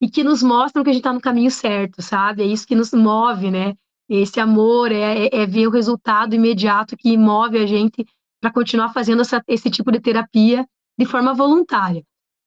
e 0.00 0.10
que 0.10 0.22
nos 0.22 0.42
mostram 0.42 0.82
que 0.82 0.90
a 0.90 0.92
gente 0.92 1.00
está 1.00 1.12
no 1.12 1.20
caminho 1.20 1.50
certo, 1.50 2.02
sabe? 2.02 2.42
É 2.42 2.46
isso 2.46 2.66
que 2.66 2.74
nos 2.74 2.92
move, 2.92 3.50
né? 3.50 3.74
Esse 4.08 4.38
amor 4.40 4.92
é, 4.92 5.26
é, 5.26 5.42
é 5.42 5.46
ver 5.46 5.66
o 5.66 5.70
resultado 5.70 6.34
imediato 6.34 6.96
que 6.96 7.16
move 7.16 7.58
a 7.58 7.66
gente 7.66 8.06
para 8.40 8.52
continuar 8.52 8.92
fazendo 8.92 9.22
essa, 9.22 9.42
esse 9.48 9.70
tipo 9.70 9.90
de 9.90 10.00
terapia 10.00 10.66
de 10.98 11.06
forma 11.06 11.34
voluntária. 11.34 12.04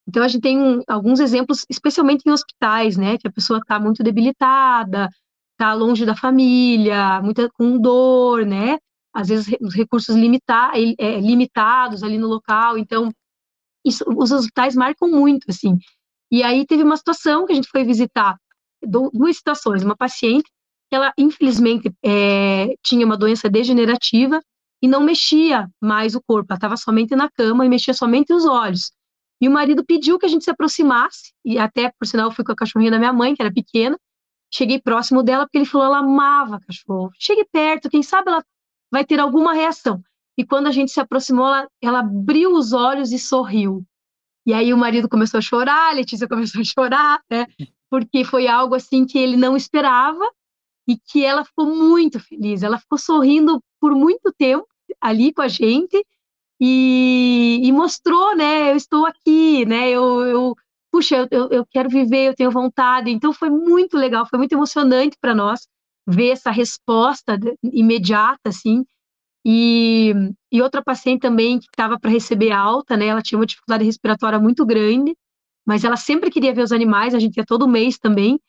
Então, 0.09 0.23
a 0.23 0.27
gente 0.27 0.41
tem 0.41 0.81
alguns 0.87 1.19
exemplos, 1.19 1.65
especialmente 1.69 2.23
em 2.25 2.31
hospitais, 2.31 2.97
né? 2.97 3.17
Que 3.17 3.27
a 3.27 3.31
pessoa 3.31 3.59
está 3.59 3.79
muito 3.79 4.03
debilitada, 4.03 5.09
está 5.53 5.73
longe 5.73 6.05
da 6.05 6.15
família, 6.15 7.21
muita, 7.21 7.49
com 7.51 7.77
dor, 7.79 8.45
né? 8.45 8.77
às 9.13 9.27
vezes 9.27 9.55
os 9.59 9.73
recursos 9.73 10.15
limita, 10.15 10.71
é, 10.97 11.19
limitados 11.19 12.03
ali 12.03 12.17
no 12.17 12.27
local, 12.27 12.77
então 12.77 13.11
isso, 13.85 14.03
os 14.07 14.31
hospitais 14.31 14.75
marcam 14.75 15.09
muito, 15.09 15.45
assim. 15.49 15.77
E 16.31 16.43
aí 16.43 16.65
teve 16.65 16.83
uma 16.83 16.97
situação 16.97 17.45
que 17.45 17.51
a 17.51 17.55
gente 17.55 17.69
foi 17.69 17.83
visitar, 17.83 18.37
duas 18.83 19.37
situações, 19.37 19.83
uma 19.83 19.95
paciente 19.95 20.49
que 20.89 20.95
ela 20.95 21.13
infelizmente 21.17 21.91
é, 22.03 22.75
tinha 22.83 23.05
uma 23.05 23.17
doença 23.17 23.49
degenerativa 23.49 24.41
e 24.81 24.87
não 24.87 25.01
mexia 25.03 25.67
mais 25.81 26.15
o 26.15 26.21
corpo, 26.21 26.47
ela 26.51 26.57
estava 26.57 26.77
somente 26.77 27.15
na 27.15 27.29
cama 27.29 27.65
e 27.65 27.69
mexia 27.69 27.93
somente 27.93 28.33
os 28.33 28.45
olhos. 28.45 28.91
E 29.41 29.47
o 29.47 29.51
marido 29.51 29.85
pediu 29.85 30.19
que 30.19 30.25
a 30.25 30.29
gente 30.29 30.43
se 30.43 30.51
aproximasse, 30.51 31.33
e 31.45 31.57
até, 31.57 31.91
por 31.97 32.05
sinal, 32.05 32.27
eu 32.27 32.31
fui 32.31 32.43
com 32.43 32.51
a 32.51 32.55
cachorrinha 32.55 32.91
da 32.91 32.99
minha 32.99 33.13
mãe, 33.13 33.33
que 33.33 33.41
era 33.41 33.53
pequena, 33.53 33.97
cheguei 34.51 34.81
próximo 34.81 35.23
dela, 35.23 35.45
porque 35.45 35.57
ele 35.57 35.65
falou, 35.65 35.87
ela 35.87 35.99
amava 35.99 36.59
cachorro. 36.59 37.11
Chegue 37.17 37.45
perto, 37.51 37.89
quem 37.89 38.03
sabe 38.03 38.29
ela 38.29 38.43
vai 38.91 39.05
ter 39.05 39.19
alguma 39.19 39.53
reação. 39.53 40.01
E 40.37 40.45
quando 40.45 40.67
a 40.67 40.71
gente 40.71 40.91
se 40.91 40.99
aproximou, 40.99 41.47
ela, 41.47 41.67
ela 41.81 41.99
abriu 41.99 42.53
os 42.53 42.73
olhos 42.73 43.11
e 43.11 43.19
sorriu. 43.19 43.85
E 44.45 44.53
aí 44.53 44.73
o 44.73 44.77
marido 44.77 45.07
começou 45.07 45.37
a 45.37 45.41
chorar, 45.41 45.89
a 45.89 45.93
Letícia 45.93 46.27
começou 46.29 46.61
a 46.61 46.63
chorar, 46.63 47.21
né? 47.29 47.45
Porque 47.89 48.23
foi 48.23 48.47
algo 48.47 48.75
assim 48.75 49.05
que 49.05 49.17
ele 49.17 49.37
não 49.37 49.55
esperava 49.55 50.29
e 50.87 50.97
que 50.97 51.23
ela 51.23 51.45
ficou 51.45 51.65
muito 51.65 52.19
feliz. 52.19 52.63
Ela 52.63 52.79
ficou 52.79 52.97
sorrindo 52.97 53.61
por 53.79 53.93
muito 53.93 54.33
tempo 54.37 54.67
ali 54.99 55.31
com 55.33 55.41
a 55.41 55.47
gente 55.47 56.03
e, 56.59 57.61
e 57.63 57.71
mostrou, 57.71 58.35
né? 58.35 58.71
Eu 58.71 58.75
estou 58.75 59.05
aqui, 59.05 59.65
né? 59.65 59.89
Eu, 59.89 60.21
eu 60.25 60.55
puxa, 60.91 61.27
eu, 61.31 61.49
eu 61.49 61.65
quero 61.65 61.89
viver, 61.89 62.27
eu 62.27 62.35
tenho 62.35 62.51
vontade. 62.51 63.09
Então 63.11 63.31
foi 63.33 63.49
muito 63.49 63.97
legal, 63.97 64.25
foi 64.25 64.37
muito 64.39 64.53
emocionante 64.53 65.17
para 65.19 65.35
nós 65.35 65.67
ver 66.07 66.29
essa 66.31 66.51
resposta 66.51 67.37
imediata, 67.63 68.49
assim. 68.49 68.83
E, 69.45 70.13
e 70.51 70.61
outra 70.61 70.83
paciente 70.83 71.21
também 71.21 71.59
que 71.59 71.67
estava 71.67 71.99
para 71.99 72.09
receber 72.09 72.51
alta, 72.51 72.97
né? 72.97 73.07
Ela 73.07 73.21
tinha 73.21 73.39
uma 73.39 73.45
dificuldade 73.45 73.85
respiratória 73.85 74.39
muito 74.39 74.65
grande, 74.65 75.15
mas 75.65 75.83
ela 75.83 75.95
sempre 75.95 76.29
queria 76.29 76.53
ver 76.53 76.63
os 76.63 76.71
animais, 76.71 77.13
a 77.15 77.19
gente 77.19 77.37
ia 77.37 77.45
todo 77.45 77.67
mês 77.67 77.97
também. 77.97 78.39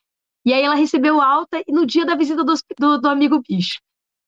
E 0.45 0.52
aí 0.52 0.62
ela 0.62 0.75
recebeu 0.75 1.21
alta 1.21 1.62
no 1.69 1.87
dia 1.87 2.07
da 2.07 2.17
visita 2.17 2.43
do, 2.43 2.55
do, 2.79 2.99
do 2.99 3.09
amigo 3.09 3.40
bicho. 3.47 3.79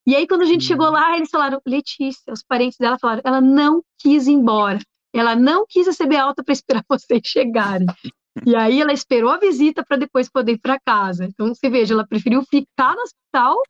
E 0.06 0.16
aí, 0.16 0.26
quando 0.26 0.42
a 0.42 0.46
gente 0.46 0.64
chegou 0.64 0.86
uhum. 0.86 0.92
lá, 0.92 1.16
eles 1.16 1.30
falaram, 1.30 1.60
Letícia, 1.66 2.32
os 2.32 2.42
parentes 2.42 2.76
dela 2.78 2.98
falaram, 3.00 3.22
ela 3.24 3.40
não 3.40 3.82
quis 3.98 4.26
ir 4.26 4.32
embora. 4.32 4.78
Ela 5.14 5.36
não 5.36 5.64
quis 5.68 5.86
receber 5.86 6.16
alta 6.16 6.42
para 6.42 6.52
esperar 6.52 6.84
vocês 6.88 7.20
chegarem. 7.24 7.86
E 8.46 8.56
aí 8.56 8.80
ela 8.80 8.92
esperou 8.92 9.30
a 9.30 9.38
visita 9.38 9.84
para 9.86 9.98
depois 9.98 10.28
poder 10.28 10.52
ir 10.52 10.58
para 10.58 10.80
casa. 10.80 11.24
Então 11.24 11.54
você 11.54 11.68
veja, 11.68 11.94
ela 11.94 12.06
preferiu 12.06 12.42
ficar 12.42 12.94
no 12.94 13.02
hospital, 13.02 13.62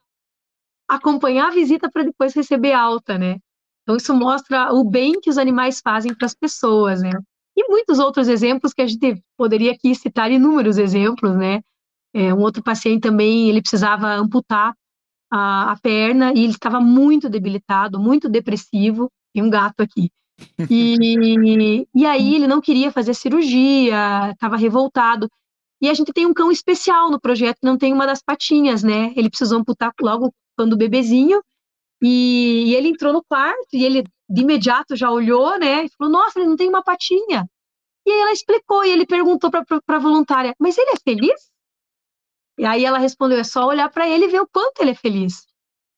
acompanhar 0.89 1.49
a 1.49 1.51
visita 1.51 1.91
para 1.91 2.05
depois 2.05 2.33
receber 2.35 2.73
alta, 2.73 3.19
né? 3.19 3.39
Então 3.83 3.97
isso 3.97 4.15
mostra 4.15 4.73
o 4.73 4.85
bem 4.85 5.21
que 5.21 5.29
os 5.29 5.37
animais 5.37 5.81
fazem 5.83 6.15
para 6.15 6.27
as 6.27 6.35
pessoas, 6.35 7.03
né? 7.03 7.11
E 7.57 7.69
muitos 7.69 7.99
outros 7.99 8.29
exemplos 8.29 8.73
que 8.73 8.81
a 8.81 8.87
gente 8.87 9.23
poderia 9.37 9.73
aqui 9.73 9.95
citar 9.95 10.31
inúmeros 10.31 10.79
exemplos, 10.79 11.37
né? 11.37 11.61
É, 12.15 12.33
um 12.33 12.41
outro 12.41 12.63
paciente 12.63 13.01
também, 13.01 13.49
ele 13.49 13.61
precisava 13.61 14.15
amputar 14.15 14.75
a, 15.33 15.73
a 15.73 15.77
perna 15.81 16.31
e 16.35 16.45
ele 16.45 16.53
estava 16.53 16.79
muito 16.79 17.31
debilitado, 17.31 17.99
muito 17.99 18.29
depressivo. 18.29 19.11
Tem 19.33 19.43
um 19.43 19.49
gato 19.49 19.81
aqui. 19.81 20.11
E, 20.69 21.87
e 21.95 22.07
aí 22.07 22.35
ele 22.35 22.47
não 22.47 22.61
queria 22.61 22.93
fazer 22.93 23.15
cirurgia, 23.15 24.31
estava 24.31 24.57
revoltado. 24.57 25.27
E 25.81 25.89
a 25.89 25.95
gente 25.95 26.13
tem 26.13 26.27
um 26.27 26.35
cão 26.35 26.53
especial 26.53 27.11
no 27.11 27.19
projeto, 27.19 27.59
não 27.63 27.79
tem 27.79 27.93
uma 27.93 28.07
das 28.07 28.23
patinhas, 28.23 28.83
né? 28.83 29.13
Ele 29.17 29.31
precisou 29.31 29.59
amputar 29.59 29.93
logo 30.01 30.33
quando 30.55 30.77
bebezinho. 30.77 31.43
E, 32.03 32.65
e 32.67 32.75
ele 32.75 32.89
entrou 32.89 33.13
no 33.13 33.25
quarto 33.25 33.69
e 33.73 33.85
ele 33.85 34.05
de 34.29 34.43
imediato 34.43 34.95
já 34.95 35.11
olhou, 35.11 35.59
né? 35.59 35.85
E 35.85 35.89
falou: 35.97 36.13
Nossa, 36.13 36.39
ele 36.39 36.49
não 36.49 36.57
tem 36.57 36.69
uma 36.69 36.83
patinha. 36.83 37.49
E 38.07 38.11
aí 38.11 38.21
ela 38.21 38.33
explicou 38.33 38.85
e 38.85 38.91
ele 38.91 39.07
perguntou 39.07 39.51
para 39.51 39.65
a 39.89 39.99
voluntária: 39.99 40.55
Mas 40.59 40.77
ele 40.77 40.91
é 40.91 40.97
feliz? 41.03 41.52
E 42.63 42.65
aí 42.65 42.85
ela 42.85 42.99
respondeu: 42.99 43.39
É 43.39 43.43
só 43.45 43.67
olhar 43.67 43.91
para 43.91 44.09
ele 44.09 44.27
e 44.27 44.29
ver 44.29 44.41
o 44.41 44.47
quanto 44.47 44.81
ele 44.81 44.93
é 44.93 44.95
feliz. 44.95 45.45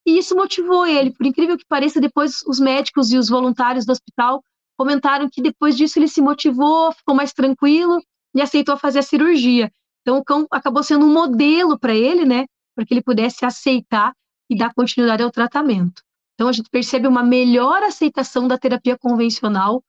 E 0.07 0.17
isso 0.17 0.35
motivou 0.35 0.87
ele. 0.87 1.13
Por 1.13 1.27
incrível 1.27 1.59
que 1.59 1.67
pareça, 1.69 2.01
depois 2.01 2.41
os 2.47 2.59
médicos 2.59 3.13
e 3.13 3.19
os 3.19 3.29
voluntários 3.29 3.85
do 3.85 3.93
hospital 3.93 4.43
comentaram 4.75 5.29
que 5.31 5.43
depois 5.43 5.77
disso 5.77 5.99
ele 5.99 6.09
se 6.09 6.23
motivou, 6.23 6.91
ficou 6.93 7.15
mais 7.15 7.35
tranquilo 7.35 8.01
e 8.35 8.41
aceitou 8.41 8.79
fazer 8.79 9.01
a 9.01 9.03
cirurgia. 9.03 9.71
Então 10.01 10.17
o 10.17 10.25
cão 10.25 10.47
acabou 10.51 10.83
sendo 10.83 11.05
um 11.05 11.13
modelo 11.13 11.79
para 11.79 11.95
ele, 11.95 12.25
né, 12.25 12.47
para 12.75 12.87
que 12.87 12.95
ele 12.95 13.03
pudesse 13.03 13.45
aceitar 13.45 14.15
e 14.49 14.57
dar 14.57 14.73
continuidade 14.73 15.23
ao 15.23 15.31
tratamento. 15.31 16.03
Então 16.35 16.49
a 16.49 16.53
gente 16.53 16.71
percebe 16.71 17.07
uma 17.07 17.23
melhor 17.23 17.83
aceitação 17.83 18.49
da 18.49 18.57
terapia 18.57 18.97
convencional 18.99 19.83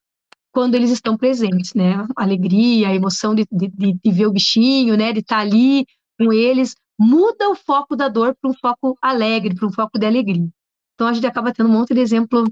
quando 0.52 0.76
eles 0.76 0.92
estão 0.92 1.16
presentes, 1.18 1.74
né? 1.74 2.06
A 2.16 2.24
alegria, 2.24 2.90
a 2.90 2.94
emoção 2.94 3.34
de, 3.34 3.46
de, 3.50 3.70
de 3.70 4.12
ver 4.12 4.28
o 4.28 4.32
bichinho, 4.32 4.98
né, 4.98 5.14
de 5.14 5.22
estar 5.22 5.40
ali 5.40 5.86
com 6.18 6.32
eles, 6.32 6.76
muda 7.00 7.50
o 7.50 7.56
foco 7.56 7.96
da 7.96 8.08
dor 8.08 8.36
para 8.40 8.50
um 8.50 8.54
foco 8.54 8.98
alegre, 9.02 9.56
para 9.56 9.68
um 9.68 9.72
foco 9.72 10.00
de 10.00 10.06
alegria. 10.06 10.48
Então 10.94 11.08
a 11.08 11.14
gente 11.14 11.28
acaba 11.28 11.54
tendo 11.54 11.70
um 11.70 11.74
monte 11.74 11.94
de 11.94 12.00
exemplo 12.00 12.46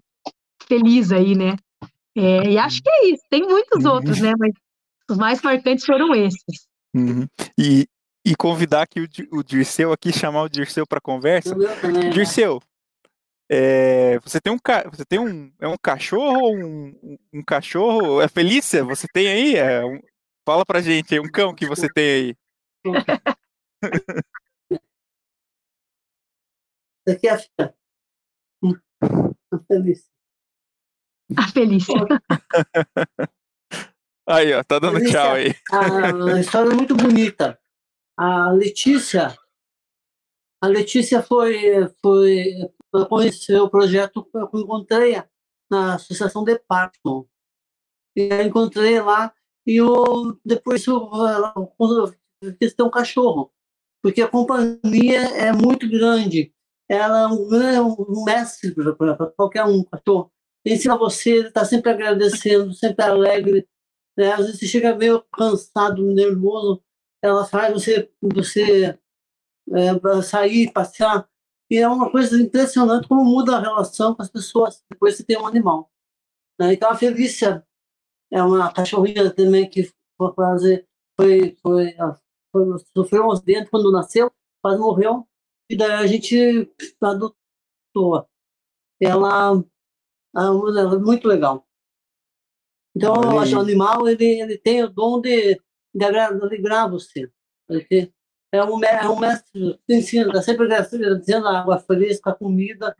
feliz 0.67 1.12
aí, 1.12 1.36
né? 1.36 1.56
É, 2.15 2.52
e 2.52 2.58
acho 2.58 2.82
que 2.82 2.89
é 2.89 3.08
isso. 3.08 3.23
Tem 3.30 3.41
muitos 3.43 3.86
uhum. 3.86 3.91
outros, 3.91 4.19
né? 4.19 4.34
Mas 4.38 4.54
os 5.10 5.17
mais 5.17 5.41
marcantes 5.41 5.86
foram 5.86 6.13
esses. 6.13 6.67
Uhum. 6.95 7.28
E, 7.58 7.88
e 8.26 8.36
convidar 8.36 8.84
aqui 8.84 9.02
o, 9.02 9.38
o 9.38 9.43
Dirceu 9.43 9.91
aqui, 9.91 10.12
chamar 10.13 10.43
o 10.43 10.49
Dirceu 10.49 10.86
para 10.86 11.02
conversa. 11.02 11.56
Né? 11.56 12.10
Dirceu, 12.12 12.62
é, 13.52 14.19
você 14.19 14.39
tem 14.39 14.54
um 14.54 14.58
você 14.91 15.06
tem 15.06 15.19
um 15.19 15.52
é 15.60 15.67
um 15.67 15.78
cachorro 15.78 16.39
ou 16.41 16.56
um, 16.56 17.17
um 17.34 17.43
cachorro? 17.43 18.21
É 18.21 18.28
Felícia? 18.28 18.84
Você 18.84 19.08
tem 19.12 19.28
aí? 19.28 19.56
É 19.56 19.86
um, 19.86 19.99
fala 20.45 20.65
pra 20.65 20.82
gente, 20.82 21.15
é 21.15 21.21
um 21.21 21.30
cão 21.30 21.54
que 21.54 21.65
você 21.65 21.88
tem 21.88 22.10
aí. 22.10 22.36
Daqui 27.06 27.28
a 27.28 27.38
ficar. 27.38 27.76
A 29.52 29.60
Felícia. 29.67 30.12
A 31.38 31.48
Felícia. 31.50 31.93
Aí, 34.28 34.54
ó, 34.54 34.63
tá 34.63 34.80
dando 34.80 35.00
Felícia, 35.00 35.19
tchau 35.19 35.34
aí. 35.34 35.54
A, 35.72 36.36
a 36.36 36.39
história 36.39 36.72
é 36.72 36.76
muito 36.76 36.96
bonita. 36.96 37.60
A 38.17 38.52
Letícia, 38.52 39.38
a 40.62 40.67
Letícia 40.67 41.22
foi, 41.22 41.88
foi 42.02 42.72
conhecer 43.10 43.60
o 43.60 43.69
projeto 43.69 44.24
que 44.24 44.38
eu 44.38 44.50
encontrei 44.54 45.22
na 45.69 45.96
Associação 45.96 46.43
de 46.43 46.58
Parton. 46.58 47.28
E 48.15 48.30
eu 48.32 48.43
encontrei 48.43 49.02
lá 49.02 49.34
e 49.67 49.78
eu, 49.78 50.39
depois 50.46 50.86
eu, 50.88 51.10
eu 52.41 52.56
quis 52.58 52.74
ter 52.74 52.84
um 52.84 52.89
cachorro 52.89 53.52
porque 54.04 54.22
a 54.22 54.28
companhia 54.28 55.22
é 55.38 55.54
muito 55.54 55.89
grande. 55.89 56.54
Ela 56.89 57.22
é 57.22 57.82
um, 57.82 57.96
um 57.98 58.24
mestre 58.26 58.76
para 58.76 59.16
qualquer 59.32 59.63
um 59.63 59.82
pastor. 59.82 60.30
Ensina 60.66 60.98
você, 60.98 61.48
está 61.48 61.63
sempre 61.63 61.89
agradecendo, 61.89 62.74
sempre 62.74 63.04
alegre. 63.06 63.66
Né? 64.18 64.34
Às 64.34 64.46
vezes 64.46 64.60
você 64.60 64.68
chega 64.68 64.94
meio 64.94 65.24
cansado, 65.34 66.04
nervoso, 66.13 66.84
ela 67.22 67.46
faz 67.46 67.74
você, 67.74 68.12
você 68.22 69.00
é, 69.72 70.22
sair, 70.22 70.72
passear. 70.74 71.28
E 71.72 71.78
é 71.78 71.88
uma 71.88 72.12
coisa 72.12 72.39
impressionante 72.39 73.08
como 73.08 73.24
muda 73.24 73.56
a 73.56 73.62
relação 73.62 74.13
com 74.13 74.22
as 74.22 74.30
pessoas 74.30 74.84
depois 74.92 75.16
que 75.16 75.24
tem 75.24 75.38
um 75.38 75.48
animal. 75.48 75.89
Né? 76.60 76.74
Então 76.74 76.92
a 76.92 76.96
Felícia 76.96 77.66
é 78.30 78.44
uma 78.44 78.72
cachorrinha 78.74 79.34
também 79.34 79.70
que 79.70 79.89
foi 80.18 80.34
fazer, 80.34 80.88
foi, 81.16 81.56
foi, 81.62 81.96
sofreu 82.96 83.26
um 83.26 83.32
acidente 83.32 83.70
quando 83.70 83.92
nasceu, 83.92 84.32
quase 84.62 84.80
morreu, 84.80 85.28
e 85.70 85.76
daí 85.76 85.92
a 85.92 86.08
gente 86.08 86.72
adotou. 87.02 88.28
Ela, 89.02 89.63
ela 90.36 90.96
é 90.96 91.00
muito 91.00 91.28
legal. 91.28 91.68
Então, 92.96 93.16
eu 93.24 93.39
acho 93.39 93.52
que 93.52 93.58
o 93.58 93.62
animal 93.62 94.08
ele, 94.08 94.42
ele 94.42 94.58
tem 94.58 94.84
o 94.84 94.89
dom 94.89 95.20
de, 95.20 95.60
de 95.94 96.06
alegrar 96.06 96.89
você. 96.89 97.32
Porque 97.68 98.12
é 98.52 98.63
um, 98.63 98.84
é 98.84 99.10
um 99.10 99.20
mestre 99.20 99.80
que 99.88 99.96
ensina, 99.96 100.28
está 100.28 100.42
sempre 100.42 100.68
dizendo 101.18 101.48
água 101.48 101.80
fresca, 101.80 102.36
comida, 102.36 102.96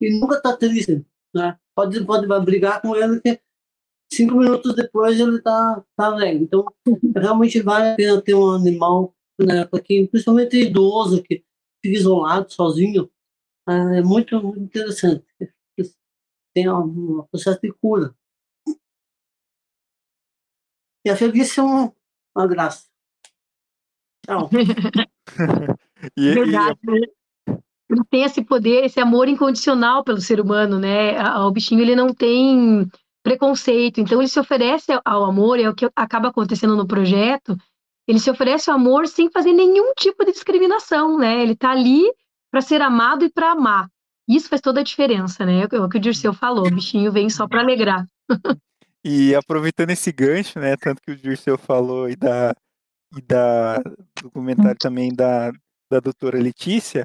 e 0.00 0.18
nunca 0.18 0.36
está 0.36 0.56
triste. 0.56 1.04
Né? 1.34 1.58
Pode, 1.74 2.02
pode 2.06 2.26
brigar 2.44 2.80
com 2.80 2.96
ele, 2.96 3.20
que 3.20 3.40
cinco 4.12 4.36
minutos 4.36 4.74
depois 4.74 5.18
ele 5.18 5.40
tá, 5.40 5.82
tá 5.96 6.06
alegre. 6.06 6.44
Então, 6.44 6.64
realmente 7.14 7.60
vale 7.60 7.90
a 7.90 7.96
pena 7.96 8.22
ter 8.22 8.34
um 8.34 8.50
animal, 8.50 9.14
né, 9.38 9.64
para 9.64 9.80
quem, 9.80 10.06
principalmente 10.06 10.56
idoso, 10.56 11.22
que 11.22 11.44
fica 11.82 11.98
isolado, 11.98 12.52
sozinho, 12.52 13.10
é 13.68 14.02
muito, 14.02 14.40
muito 14.42 14.60
interessante. 14.60 15.24
Tem 16.54 16.68
um, 16.70 17.20
um 17.20 17.26
processo 17.30 17.60
de 17.60 17.72
cura. 17.72 18.14
E 21.04 21.10
a 21.10 21.16
felícia 21.16 21.60
é 21.60 21.64
uma, 21.64 21.92
uma 22.36 22.46
graça. 22.46 22.86
Tchau. 24.24 24.48
e, 26.16 26.32
Verdade. 26.32 26.78
Ele 27.90 28.02
tem 28.10 28.22
esse 28.24 28.42
poder, 28.42 28.84
esse 28.84 28.98
amor 28.98 29.28
incondicional 29.28 30.02
pelo 30.02 30.20
ser 30.20 30.40
humano, 30.40 30.78
né? 30.78 31.22
O 31.40 31.50
bichinho 31.50 31.82
ele 31.82 31.94
não 31.94 32.14
tem 32.14 32.88
preconceito. 33.24 34.00
Então, 34.00 34.20
ele 34.20 34.28
se 34.28 34.38
oferece 34.38 34.92
ao 35.04 35.24
amor, 35.24 35.58
é 35.58 35.68
o 35.68 35.74
que 35.74 35.90
acaba 35.96 36.28
acontecendo 36.28 36.76
no 36.76 36.86
projeto. 36.86 37.56
Ele 38.06 38.20
se 38.20 38.30
oferece 38.30 38.70
ao 38.70 38.76
amor 38.76 39.08
sem 39.08 39.30
fazer 39.30 39.52
nenhum 39.52 39.94
tipo 39.94 40.24
de 40.24 40.32
discriminação, 40.32 41.18
né? 41.18 41.42
Ele 41.42 41.54
está 41.54 41.70
ali 41.70 42.04
para 42.52 42.60
ser 42.60 42.82
amado 42.82 43.24
e 43.24 43.30
para 43.30 43.52
amar. 43.52 43.88
Isso 44.28 44.48
faz 44.48 44.60
toda 44.60 44.80
a 44.80 44.84
diferença, 44.84 45.44
né? 45.44 45.62
É 45.62 45.80
o 45.80 45.88
que 45.88 45.96
o 45.96 46.00
Dirceu 46.00 46.34
falou, 46.34 46.66
o 46.66 46.70
bichinho 46.70 47.10
vem 47.10 47.30
só 47.30 47.48
para 47.48 47.60
alegrar. 47.60 48.06
E 49.02 49.34
aproveitando 49.34 49.90
esse 49.90 50.10
gancho, 50.10 50.58
né, 50.58 50.76
tanto 50.78 51.02
que 51.02 51.10
o 51.10 51.16
Dirceu 51.16 51.58
falou 51.58 52.08
e 52.08 52.16
da, 52.16 52.54
e 53.14 53.20
da 53.20 53.78
do 54.22 54.30
comentário 54.30 54.78
também 54.78 55.12
da, 55.12 55.52
da 55.90 56.00
doutora 56.00 56.38
Letícia, 56.38 57.04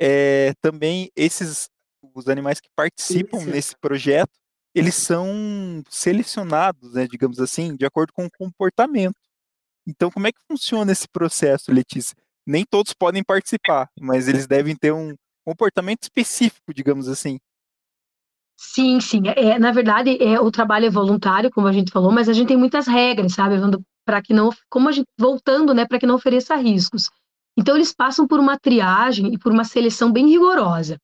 é, 0.00 0.52
também 0.60 1.10
esses 1.16 1.68
os 2.14 2.28
animais 2.28 2.60
que 2.60 2.68
participam 2.76 3.38
Isso. 3.38 3.50
nesse 3.50 3.76
projeto, 3.76 4.30
eles 4.76 4.94
são 4.94 5.82
selecionados, 5.88 6.92
né, 6.92 7.06
digamos 7.06 7.40
assim, 7.40 7.74
de 7.74 7.86
acordo 7.86 8.12
com 8.12 8.26
o 8.26 8.30
comportamento. 8.30 9.16
Então, 9.88 10.10
como 10.10 10.26
é 10.26 10.32
que 10.32 10.38
funciona 10.46 10.92
esse 10.92 11.08
processo, 11.08 11.72
Letícia? 11.72 12.14
Nem 12.46 12.62
todos 12.62 12.92
podem 12.92 13.24
participar, 13.24 13.88
mas 13.98 14.28
eles 14.28 14.46
devem 14.46 14.76
ter 14.76 14.92
um 14.92 15.14
comportamento 15.46 16.02
específico, 16.02 16.74
digamos 16.74 17.08
assim. 17.08 17.38
Sim, 18.54 19.00
sim. 19.00 19.22
É, 19.28 19.58
na 19.58 19.72
verdade, 19.72 20.22
é, 20.22 20.38
o 20.38 20.50
trabalho 20.50 20.84
é 20.84 20.90
voluntário, 20.90 21.50
como 21.50 21.66
a 21.66 21.72
gente 21.72 21.90
falou, 21.90 22.12
mas 22.12 22.28
a 22.28 22.34
gente 22.34 22.48
tem 22.48 22.56
muitas 22.58 22.86
regras, 22.86 23.32
sabe? 23.32 23.56
Para 24.04 24.20
que 24.20 24.34
não, 24.34 24.50
como 24.68 24.90
a 24.90 24.92
gente, 24.92 25.06
voltando, 25.18 25.72
né, 25.72 25.86
para 25.86 25.98
que 25.98 26.06
não 26.06 26.16
ofereça 26.16 26.54
riscos. 26.54 27.08
Então, 27.56 27.76
eles 27.76 27.94
passam 27.94 28.26
por 28.26 28.38
uma 28.38 28.58
triagem 28.58 29.32
e 29.32 29.38
por 29.38 29.52
uma 29.52 29.64
seleção 29.64 30.12
bem 30.12 30.28
rigorosa. 30.28 30.98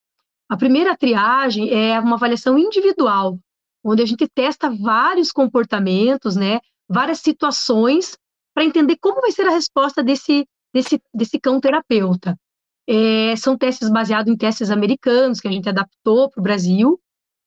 A 0.46 0.58
primeira 0.58 0.94
triagem 0.94 1.70
é 1.70 1.98
uma 1.98 2.16
avaliação 2.16 2.58
individual, 2.58 3.38
onde 3.84 4.02
a 4.02 4.06
gente 4.06 4.28
testa 4.28 4.70
vários 4.70 5.32
comportamentos, 5.32 6.36
né, 6.36 6.60
várias 6.88 7.20
situações, 7.20 8.16
para 8.54 8.64
entender 8.64 8.96
como 9.00 9.20
vai 9.20 9.32
ser 9.32 9.46
a 9.46 9.50
resposta 9.50 10.02
desse, 10.02 10.46
desse, 10.72 11.00
desse 11.12 11.40
cão 11.40 11.60
terapeuta. 11.60 12.38
É, 12.86 13.34
são 13.36 13.56
testes 13.56 13.88
baseados 13.88 14.32
em 14.32 14.36
testes 14.36 14.70
americanos, 14.70 15.40
que 15.40 15.48
a 15.48 15.52
gente 15.52 15.68
adaptou 15.68 16.30
para 16.30 16.40
o 16.40 16.42
Brasil, 16.42 17.00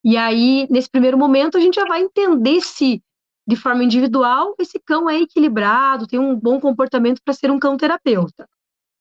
e 0.04 0.16
aí, 0.16 0.68
nesse 0.70 0.88
primeiro 0.88 1.18
momento, 1.18 1.56
a 1.56 1.60
gente 1.60 1.74
já 1.74 1.84
vai 1.84 2.00
entender 2.00 2.60
se, 2.60 3.02
de 3.44 3.56
forma 3.56 3.82
individual, 3.82 4.54
esse 4.58 4.78
cão 4.78 5.10
é 5.10 5.20
equilibrado, 5.20 6.06
tem 6.06 6.18
um 6.18 6.38
bom 6.38 6.60
comportamento 6.60 7.20
para 7.24 7.34
ser 7.34 7.50
um 7.50 7.58
cão 7.58 7.76
terapeuta. 7.76 8.48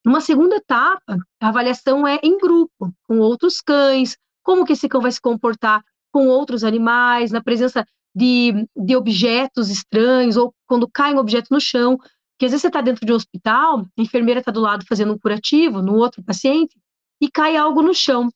Numa 0.04 0.20
segunda 0.20 0.56
etapa, 0.56 1.18
a 1.40 1.48
avaliação 1.48 2.08
é 2.08 2.20
em 2.24 2.38
grupo, 2.40 2.92
com 3.04 3.20
outros 3.20 3.62
cães, 3.62 4.18
como 4.44 4.66
que 4.66 4.74
esse 4.74 4.90
cão 4.90 5.00
vai 5.00 5.12
se 5.12 5.22
comportar 5.22 5.84
com 6.16 6.30
outros 6.30 6.64
animais, 6.64 7.30
na 7.30 7.44
presença 7.44 7.86
de, 8.16 8.66
de 8.74 8.96
objetos 8.96 9.70
estranhos, 9.70 10.38
ou 10.38 10.56
quando 10.66 10.90
cai 10.90 11.14
um 11.14 11.18
objeto 11.18 11.50
no 11.52 11.60
chão, 11.60 11.98
porque 11.98 12.46
às 12.46 12.52
vezes 12.52 12.62
você 12.62 12.68
está 12.68 12.80
dentro 12.80 13.06
de 13.06 13.12
um 13.12 13.18
hospital, 13.18 13.80
a 13.82 14.02
enfermeira 14.02 14.40
está 14.40 14.50
do 14.50 14.62
lado 14.62 14.86
fazendo 14.88 15.12
um 15.12 15.20
curativo 15.20 15.82
no 15.82 15.94
outro 15.96 16.24
paciente, 16.24 16.74
e 17.20 17.30
cai 17.30 17.58
algo 17.58 17.82
no 17.82 17.94
chão. 17.94 18.30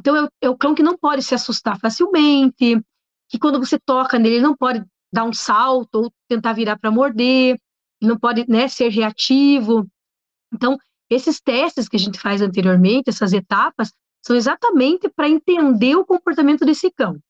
Então 0.00 0.16
é 0.16 0.22
o, 0.22 0.28
é 0.40 0.48
o 0.48 0.56
cão 0.56 0.74
que 0.74 0.82
não 0.82 0.96
pode 0.96 1.22
se 1.22 1.34
assustar 1.34 1.78
facilmente, 1.78 2.80
que 3.28 3.38
quando 3.38 3.58
você 3.58 3.78
toca 3.78 4.18
nele, 4.18 4.36
ele 4.36 4.42
não 4.42 4.56
pode 4.56 4.82
dar 5.12 5.24
um 5.24 5.32
salto 5.34 5.94
ou 5.96 6.12
tentar 6.26 6.54
virar 6.54 6.78
para 6.78 6.90
morder, 6.90 7.58
não 8.00 8.18
pode 8.18 8.46
né, 8.48 8.66
ser 8.66 8.88
reativo. 8.88 9.86
Então, 10.54 10.78
esses 11.10 11.38
testes 11.38 11.86
que 11.86 11.96
a 11.96 12.00
gente 12.00 12.18
faz 12.18 12.40
anteriormente, 12.40 13.10
essas 13.10 13.34
etapas, 13.34 13.92
são 14.24 14.34
exatamente 14.34 15.06
para 15.10 15.28
entender 15.28 15.96
o 15.96 16.06
comportamento 16.06 16.64
desse 16.64 16.90
cão. 16.90 17.20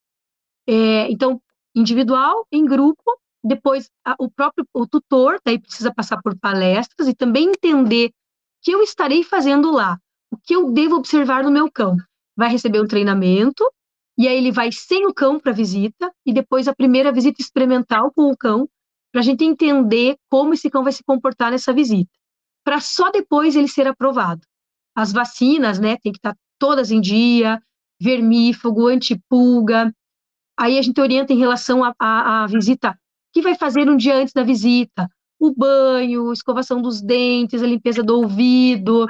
É, 0.67 1.09
então, 1.11 1.41
individual, 1.75 2.45
em 2.51 2.65
grupo, 2.65 3.03
depois 3.43 3.89
a, 4.05 4.15
o 4.19 4.29
próprio 4.29 4.67
o 4.73 4.85
tutor 4.85 5.39
daí 5.45 5.59
precisa 5.59 5.93
passar 5.93 6.21
por 6.21 6.37
palestras 6.37 7.07
e 7.07 7.13
também 7.13 7.49
entender 7.49 8.07
o 8.07 8.11
que 8.63 8.71
eu 8.71 8.81
estarei 8.81 9.23
fazendo 9.23 9.71
lá, 9.71 9.97
o 10.31 10.37
que 10.37 10.55
eu 10.55 10.71
devo 10.71 10.95
observar 10.95 11.43
no 11.43 11.51
meu 11.51 11.71
cão. 11.71 11.95
Vai 12.35 12.49
receber 12.49 12.81
um 12.81 12.87
treinamento 12.87 13.63
e 14.17 14.27
aí 14.27 14.37
ele 14.37 14.51
vai 14.51 14.71
sem 14.71 15.05
o 15.05 15.13
cão 15.13 15.39
para 15.39 15.51
visita 15.51 16.11
e 16.25 16.33
depois 16.33 16.67
a 16.67 16.75
primeira 16.75 17.11
visita 17.11 17.41
experimental 17.41 18.11
com 18.11 18.29
o 18.31 18.37
cão 18.37 18.67
para 19.11 19.21
a 19.21 19.23
gente 19.23 19.45
entender 19.45 20.17
como 20.29 20.53
esse 20.53 20.69
cão 20.69 20.83
vai 20.83 20.91
se 20.91 21.03
comportar 21.03 21.51
nessa 21.51 21.71
visita 21.71 22.11
para 22.67 22.81
só 22.81 23.09
depois 23.09 23.55
ele 23.55 23.69
ser 23.69 23.87
aprovado. 23.87 24.41
As 24.93 25.13
vacinas, 25.13 25.79
né, 25.79 25.95
tem 26.03 26.11
que 26.11 26.17
estar 26.17 26.33
tá 26.33 26.39
todas 26.59 26.91
em 26.91 26.99
dia, 26.99 27.63
vermífugo, 27.97 28.87
antipulga. 28.87 29.95
Aí 30.57 30.79
a 30.79 30.81
gente 30.81 30.99
orienta 30.99 31.31
em 31.31 31.37
relação 31.37 31.81
à 31.99 32.47
visita, 32.49 32.91
o 32.91 32.95
que 33.33 33.41
vai 33.41 33.55
fazer 33.55 33.89
um 33.89 33.95
dia 33.95 34.15
antes 34.15 34.33
da 34.33 34.43
visita? 34.43 35.07
O 35.39 35.53
banho, 35.53 36.31
a 36.31 36.33
escovação 36.33 36.81
dos 36.81 36.99
dentes, 37.01 37.61
a 37.61 37.67
limpeza 37.67 38.01
do 38.01 38.17
ouvido, 38.17 39.07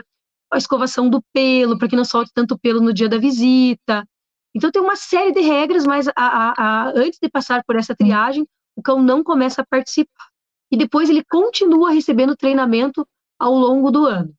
a 0.51 0.57
escovação 0.57 1.10
do 1.10 1.23
pelo, 1.33 1.77
para 1.77 1.88
que 1.88 1.95
não 1.95 2.03
solte 2.03 2.31
tanto 2.33 2.57
pelo 2.60 2.81
no 2.81 2.93
dia 2.93 3.07
da 3.07 3.17
visita. 3.17 4.05
Então 4.53 4.71
tem 4.71 4.81
uma 4.81 4.95
série 4.95 5.31
de 5.31 5.39
regras, 5.39 5.86
mas 5.86 6.07
a, 6.10 6.13
a, 6.17 6.53
a, 6.57 6.89
antes 6.89 7.19
de 7.21 7.29
passar 7.29 7.63
por 7.65 7.77
essa 7.77 7.95
triagem, 7.95 8.45
o 8.75 8.81
cão 8.81 9.01
não 9.01 9.23
começa 9.23 9.62
a 9.62 9.65
participar. 9.65 10.27
E 10.69 10.75
depois 10.75 11.10
ele 11.10 11.23
continua 11.23 11.91
recebendo 11.91 12.36
treinamento 12.36 13.07
ao 13.39 13.53
longo 13.53 13.89
do 13.89 14.05
ano. 14.05 14.33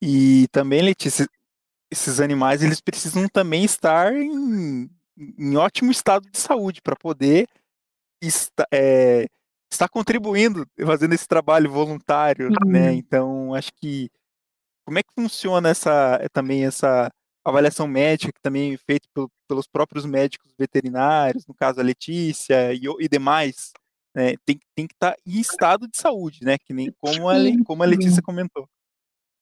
E 0.00 0.46
também, 0.52 0.82
Letícia, 0.82 1.28
esses 1.92 2.20
animais 2.20 2.62
eles 2.62 2.80
precisam 2.80 3.28
também 3.28 3.64
estar 3.64 4.12
em, 4.14 4.90
em 5.16 5.56
ótimo 5.56 5.90
estado 5.90 6.28
de 6.30 6.38
saúde 6.38 6.80
para 6.80 6.96
poder 6.96 7.46
estar, 8.20 8.66
é, 8.72 9.26
estar 9.70 9.88
contribuindo, 9.88 10.66
fazendo 10.86 11.12
esse 11.12 11.28
trabalho 11.28 11.70
voluntário, 11.70 12.48
né? 12.48 12.56
uhum. 12.64 12.70
né? 12.70 12.92
Então, 12.94 13.54
acho 13.54 13.70
que 13.74 14.10
como 14.86 14.98
é 14.98 15.02
que 15.02 15.12
funciona 15.14 15.68
essa 15.68 16.18
também 16.32 16.64
essa 16.64 17.10
avaliação 17.44 17.86
médica 17.86 18.32
que 18.32 18.40
também 18.40 18.74
é 18.74 18.78
feita 18.78 19.06
pelo, 19.14 19.30
pelos 19.48 19.66
próprios 19.66 20.06
médicos 20.06 20.52
veterinários, 20.58 21.46
no 21.46 21.54
caso 21.54 21.78
a 21.78 21.82
Letícia 21.82 22.72
e, 22.72 22.82
e 23.00 23.08
demais 23.08 23.72
né, 24.14 24.34
tem, 24.44 24.58
tem 24.74 24.86
que 24.86 24.94
estar 24.94 25.12
tá 25.12 25.16
em 25.26 25.40
estado 25.40 25.88
de 25.88 25.96
saúde, 25.96 26.40
né? 26.42 26.56
Que 26.58 26.72
nem 26.72 26.90
como 26.98 27.28
a, 27.28 27.34
como 27.66 27.82
a 27.82 27.86
Letícia 27.86 28.22
comentou. 28.22 28.66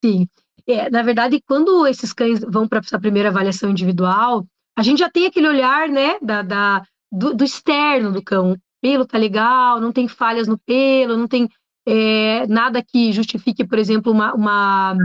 Sim. 0.04 0.26
É, 0.66 0.90
na 0.90 1.02
verdade, 1.02 1.42
quando 1.46 1.86
esses 1.86 2.12
cães 2.12 2.40
vão 2.40 2.68
para 2.68 2.78
essa 2.80 2.98
primeira 2.98 3.28
avaliação 3.28 3.70
individual, 3.70 4.46
a 4.76 4.82
gente 4.82 4.98
já 4.98 5.10
tem 5.10 5.26
aquele 5.26 5.48
olhar, 5.48 5.88
né, 5.88 6.18
da, 6.20 6.42
da 6.42 6.82
do, 7.10 7.34
do, 7.34 7.44
externo 7.44 8.12
do 8.12 8.22
cão. 8.22 8.52
O 8.52 8.56
pelo 8.80 9.06
tá 9.06 9.18
legal, 9.18 9.80
não 9.80 9.92
tem 9.92 10.08
falhas 10.08 10.48
no 10.48 10.58
pelo, 10.58 11.16
não 11.16 11.28
tem 11.28 11.48
é, 11.86 12.46
nada 12.46 12.82
que 12.82 13.12
justifique, 13.12 13.66
por 13.66 13.78
exemplo, 13.78 14.12
uma, 14.12 14.32
uma, 14.34 14.96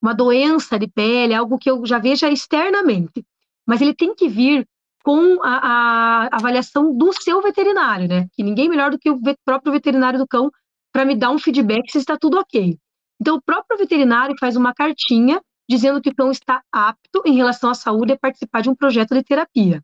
uma 0.00 0.14
doença 0.14 0.78
de 0.78 0.88
pele, 0.88 1.34
algo 1.34 1.58
que 1.58 1.70
eu 1.70 1.84
já 1.84 1.98
veja 1.98 2.30
externamente. 2.30 3.24
Mas 3.66 3.80
ele 3.80 3.94
tem 3.94 4.14
que 4.14 4.28
vir 4.28 4.66
com 5.04 5.42
a, 5.42 6.26
a, 6.26 6.36
avaliação 6.36 6.96
do 6.96 7.12
seu 7.12 7.42
veterinário, 7.42 8.08
né? 8.08 8.28
Que 8.32 8.42
ninguém 8.42 8.68
melhor 8.68 8.90
do 8.90 8.98
que 8.98 9.10
o 9.10 9.20
próprio 9.44 9.72
veterinário 9.72 10.18
do 10.18 10.26
cão 10.26 10.50
para 10.92 11.04
me 11.04 11.14
dar 11.14 11.30
um 11.30 11.38
feedback 11.38 11.90
se 11.90 11.98
está 11.98 12.16
tudo 12.16 12.38
ok. 12.38 12.78
Então, 13.20 13.36
o 13.36 13.42
próprio 13.42 13.78
veterinário 13.78 14.36
faz 14.38 14.56
uma 14.56 14.72
cartinha 14.72 15.40
dizendo 15.68 16.00
que 16.00 16.10
o 16.10 16.14
cão 16.14 16.30
está 16.30 16.62
apto 16.72 17.22
em 17.26 17.34
relação 17.34 17.70
à 17.70 17.74
saúde 17.74 18.12
a 18.12 18.18
participar 18.18 18.62
de 18.62 18.70
um 18.70 18.74
projeto 18.74 19.14
de 19.14 19.22
terapia. 19.22 19.82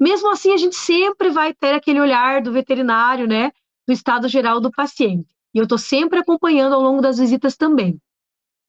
Mesmo 0.00 0.30
assim, 0.30 0.52
a 0.52 0.56
gente 0.56 0.74
sempre 0.74 1.30
vai 1.30 1.54
ter 1.54 1.72
aquele 1.72 2.00
olhar 2.00 2.42
do 2.42 2.52
veterinário, 2.52 3.26
né? 3.28 3.52
Do 3.86 3.92
estado 3.92 4.28
geral 4.28 4.60
do 4.60 4.72
paciente. 4.72 5.28
E 5.54 5.58
eu 5.58 5.64
estou 5.64 5.78
sempre 5.78 6.18
acompanhando 6.18 6.74
ao 6.74 6.80
longo 6.80 7.00
das 7.00 7.18
visitas 7.18 7.56
também. 7.56 8.00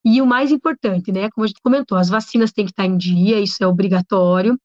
E 0.05 0.21
o 0.21 0.25
mais 0.25 0.51
importante, 0.51 1.12
né? 1.12 1.31
Como 1.31 1.43
a 1.43 1.47
gente 1.47 1.62
comentou, 1.62 1.97
as 1.97 2.10
vacinas 2.10 2.51
têm 2.51 2.65
que 2.65 2.71
estar 2.71 2.86
em 2.86 2.95
dia, 2.95 3.39
isso 3.39 3.63
é 3.63 3.67
obrigatório. 3.67 4.60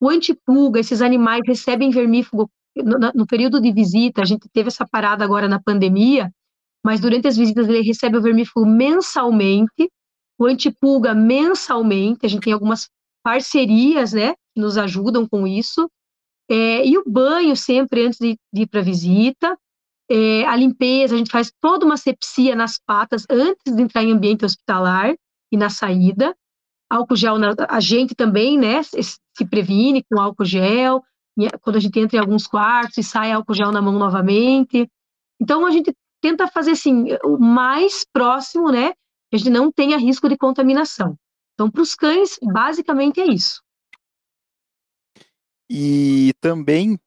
O 0.00 0.08
antipulga, 0.08 0.78
esses 0.78 1.02
animais 1.02 1.42
recebem 1.44 1.90
vermífugo 1.90 2.48
no, 2.76 3.12
no, 3.14 3.26
período 3.26 3.60
de 3.60 3.72
visita, 3.72 4.22
a 4.22 4.24
gente 4.24 4.48
teve 4.52 4.68
essa 4.68 4.86
parada 4.86 5.24
agora 5.24 5.48
na 5.48 5.60
pandemia, 5.60 6.32
mas 6.84 7.00
durante 7.00 7.26
as 7.26 7.36
visitas 7.36 7.66
ele 7.66 7.80
recebe 7.80 8.18
o 8.18 8.22
vermífugo 8.22 8.66
mensalmente, 8.66 9.90
o 10.38 10.46
antipulga 10.46 11.14
mensalmente, 11.14 12.26
a 12.26 12.28
gente 12.28 12.42
tem 12.42 12.52
algumas 12.52 12.88
parcerias, 13.22 14.12
né, 14.12 14.34
que 14.54 14.60
nos 14.60 14.76
ajudam 14.76 15.26
com 15.26 15.46
isso, 15.46 15.88
é, 16.50 16.86
e 16.86 16.98
o 16.98 17.04
banho 17.06 17.56
sempre 17.56 18.04
antes 18.04 18.18
de, 18.18 18.36
de 18.52 18.62
ir 18.62 18.66
para 18.66 18.80
a 18.80 18.84
visita, 18.84 19.56
é, 20.10 20.44
a 20.44 20.54
limpeza, 20.54 21.14
a 21.14 21.18
gente 21.18 21.30
faz 21.30 21.50
toda 21.58 21.86
uma 21.86 21.96
sepsia 21.96 22.54
nas 22.54 22.78
patas 22.78 23.24
antes 23.30 23.74
de 23.74 23.82
entrar 23.82 24.04
em 24.04 24.12
ambiente 24.12 24.44
hospitalar 24.44 25.14
e 25.50 25.56
na 25.56 25.70
saída, 25.70 26.36
álcool 26.90 27.16
gel, 27.16 27.38
na, 27.38 27.54
a 27.68 27.80
gente 27.80 28.14
também, 28.14 28.58
né, 28.58 28.82
se 28.82 29.44
previne 29.48 30.04
com 30.04 30.20
álcool 30.20 30.44
gel, 30.44 31.02
quando 31.62 31.76
a 31.76 31.80
gente 31.80 31.98
entra 31.98 32.18
em 32.18 32.20
alguns 32.20 32.46
quartos 32.46 32.98
e 32.98 33.02
sai 33.02 33.32
álcool 33.32 33.54
gel 33.54 33.72
na 33.72 33.82
mão 33.82 33.98
novamente. 33.98 34.88
Então, 35.40 35.66
a 35.66 35.70
gente 35.70 35.92
tenta 36.24 36.48
fazer, 36.48 36.70
assim, 36.70 37.04
o 37.22 37.36
mais 37.36 38.02
próximo, 38.10 38.72
né, 38.72 38.94
que 39.28 39.34
a 39.34 39.36
gente 39.36 39.50
não 39.50 39.70
tenha 39.70 39.98
risco 39.98 40.26
de 40.26 40.38
contaminação. 40.38 41.18
Então, 41.52 41.70
para 41.70 41.82
os 41.82 41.94
cães, 41.94 42.38
basicamente 42.42 43.20
é 43.20 43.26
isso. 43.26 43.62
E 45.68 46.32
também, 46.40 46.98